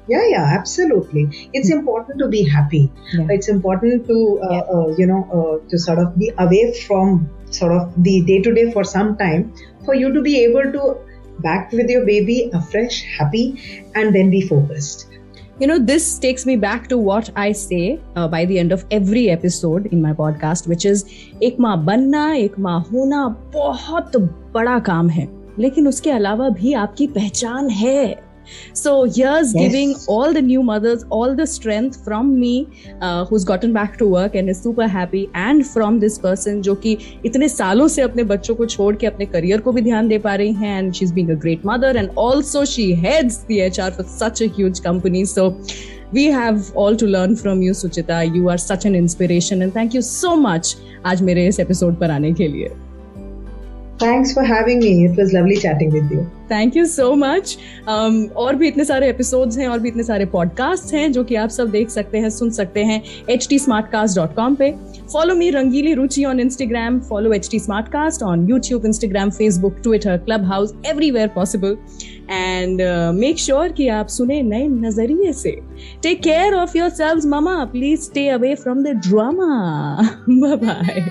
yeah 0.07 0.25
yeah 0.27 0.45
absolutely 0.59 1.23
it's 1.53 1.69
mm 1.71 1.77
important 1.79 2.19
to 2.19 2.27
be 2.27 2.43
happy 2.51 2.91
yeah. 3.13 3.27
it's 3.35 3.49
important 3.53 4.07
to 4.07 4.15
uh, 4.43 4.53
yeah. 4.53 4.77
uh, 4.77 4.87
you 4.99 5.05
know 5.09 5.21
uh, 5.37 5.69
to 5.69 5.77
sort 5.77 5.99
of 6.03 6.17
be 6.21 6.31
away 6.45 6.63
from 6.85 7.29
sort 7.57 7.71
of 7.71 7.91
the 8.07 8.15
day 8.29 8.41
to 8.47 8.53
day 8.53 8.71
for 8.71 8.83
some 8.83 9.15
time 9.17 9.45
for 9.85 9.95
you 9.95 10.11
to 10.13 10.21
be 10.21 10.35
able 10.39 10.71
to 10.77 10.97
back 11.47 11.71
with 11.71 11.89
your 11.89 12.05
baby 12.05 12.49
afresh 12.53 12.97
happy 13.17 13.45
and 13.95 14.15
then 14.15 14.29
be 14.29 14.41
focused 14.41 15.07
you 15.59 15.67
know 15.67 15.77
this 15.77 16.07
takes 16.19 16.45
me 16.45 16.55
back 16.55 16.87
to 16.87 16.97
what 16.97 17.29
i 17.35 17.51
say 17.51 17.99
uh, 18.15 18.27
by 18.27 18.45
the 18.45 18.59
end 18.59 18.71
of 18.71 18.85
every 18.99 19.29
episode 19.29 19.87
in 19.87 20.01
my 20.01 20.13
podcast 20.13 20.67
which 20.73 20.85
is 20.85 21.03
एक 21.43 21.59
माँ 21.59 21.77
बनना 21.85 22.33
एक 22.35 22.59
माँ 22.59 22.79
होना 22.91 23.27
बहुत 23.53 24.17
बड़ा 24.53 24.79
काम 24.79 25.09
है 25.09 25.27
लेकिन 25.59 25.87
उसके 25.87 26.11
अलावा 26.11 26.49
भी 26.49 26.73
आपकी 26.73 27.07
पहचान 27.07 27.69
है 27.69 28.29
So 28.73 29.03
here's 29.03 29.53
yes. 29.53 29.53
giving 29.53 29.95
all 30.07 30.33
the 30.33 30.41
new 30.41 30.63
mothers 30.63 31.03
all 31.09 31.35
the 31.35 31.45
strength 31.45 32.03
from 32.03 32.39
me, 32.39 32.67
uh, 33.01 33.25
who's 33.25 33.43
gotten 33.43 33.73
back 33.73 33.97
to 33.99 34.07
work 34.07 34.35
and 34.35 34.49
is 34.49 34.61
super 34.61 34.87
happy, 34.87 35.29
and 35.35 35.65
from 35.65 35.99
this 35.99 36.17
person 36.17 36.61
जो 36.61 36.75
कि 36.85 36.97
इतने 37.25 37.49
सालों 37.49 37.87
से 37.87 38.01
अपने 38.01 38.23
बच्चों 38.33 38.55
को 38.55 38.65
छोड़ 38.65 38.95
के 38.95 39.07
अपने 39.07 39.25
करियर 39.35 39.61
को 39.61 39.71
भी 39.71 39.81
ध्यान 39.81 40.07
दे 40.07 40.17
पा 40.25 40.35
रही 40.35 40.53
हैं 40.63 40.81
and 40.81 40.95
she's 40.95 41.13
being 41.19 41.31
a 41.31 41.39
great 41.45 41.65
mother 41.71 41.93
and 42.01 42.11
also 42.25 42.65
she 42.65 42.89
heads 43.05 43.39
the 43.51 43.61
HR 43.67 43.91
for 43.91 44.03
such 44.17 44.41
a 44.41 44.47
huge 44.59 44.83
company. 44.89 45.25
So 45.25 45.49
we 46.11 46.25
have 46.25 46.75
all 46.75 46.95
to 46.95 47.05
learn 47.05 47.35
from 47.35 47.61
you, 47.61 47.71
Suchita. 47.71 48.35
You 48.35 48.49
are 48.49 48.57
such 48.57 48.85
an 48.85 48.95
inspiration 48.95 49.61
and 49.61 49.73
thank 49.73 49.93
you 49.93 50.01
so 50.01 50.35
much 50.35 50.75
आज 51.05 51.21
मेरे 51.21 51.47
इस 51.47 51.59
episode 51.59 51.99
पर 51.99 52.11
आने 52.11 52.33
के 52.33 52.47
लिए 52.47 52.82
Thanks 53.98 54.32
for 54.34 54.42
having 54.42 54.80
me. 54.80 55.06
It 55.06 55.16
was 55.16 55.32
lovely 55.32 55.56
chatting 55.56 55.92
with 55.92 56.12
you. 56.12 56.22
Thank 56.50 56.76
you 56.76 56.84
so 56.86 57.14
much 57.14 57.56
और 58.36 58.56
भी 58.56 58.68
इतने 58.68 58.84
सारे 58.84 59.08
एपिसोड्स 59.10 59.58
हैं 59.58 59.68
और 59.68 59.78
भी 59.78 59.88
इतने 59.88 60.02
सारे 60.02 60.24
पॉडकास्ट 60.24 60.94
हैं 60.94 61.12
जो 61.12 61.22
कि 61.24 61.34
आप 61.34 61.48
सब 61.48 61.70
देख 61.70 61.90
सकते 61.90 62.18
हैं, 62.18 62.30
सुन 62.30 62.50
सकते 62.50 62.84
हैं 62.84 63.02
एच 63.30 63.46
टी 63.50 63.58
पे। 64.56 64.70
Follow 65.12 65.34
me 65.34 65.50
Rangili 65.50 65.94
Ruchi 65.94 66.24
on 66.24 66.40
Instagram 66.40 67.00
follow 67.00 67.32
H 67.32 67.48
T 67.50 67.58
on 68.24 68.46
YouTube 68.50 68.86
Instagram 68.86 69.30
Facebook 69.30 69.80
Twitter 69.82 70.18
club 70.18 70.44
house 70.44 70.74
everywhere 70.86 71.28
possible 71.28 71.76
and 72.30 72.82
make 73.20 73.38
sure 73.38 73.68
कि 73.68 73.88
आप 73.88 74.08
सुने 74.08 74.42
नए 74.42 74.68
नज़रिए 74.68 75.32
से। 75.32 75.58
Take 76.02 76.22
care 76.22 76.54
of 76.54 76.78
your 76.78 76.88
selves 76.90 77.28
mama 77.28 77.64
please 77.64 78.00
stay 78.00 78.28
away 78.28 78.54
from 78.54 78.84
the 78.84 79.00
drama 79.08 80.08
bye 80.30 81.10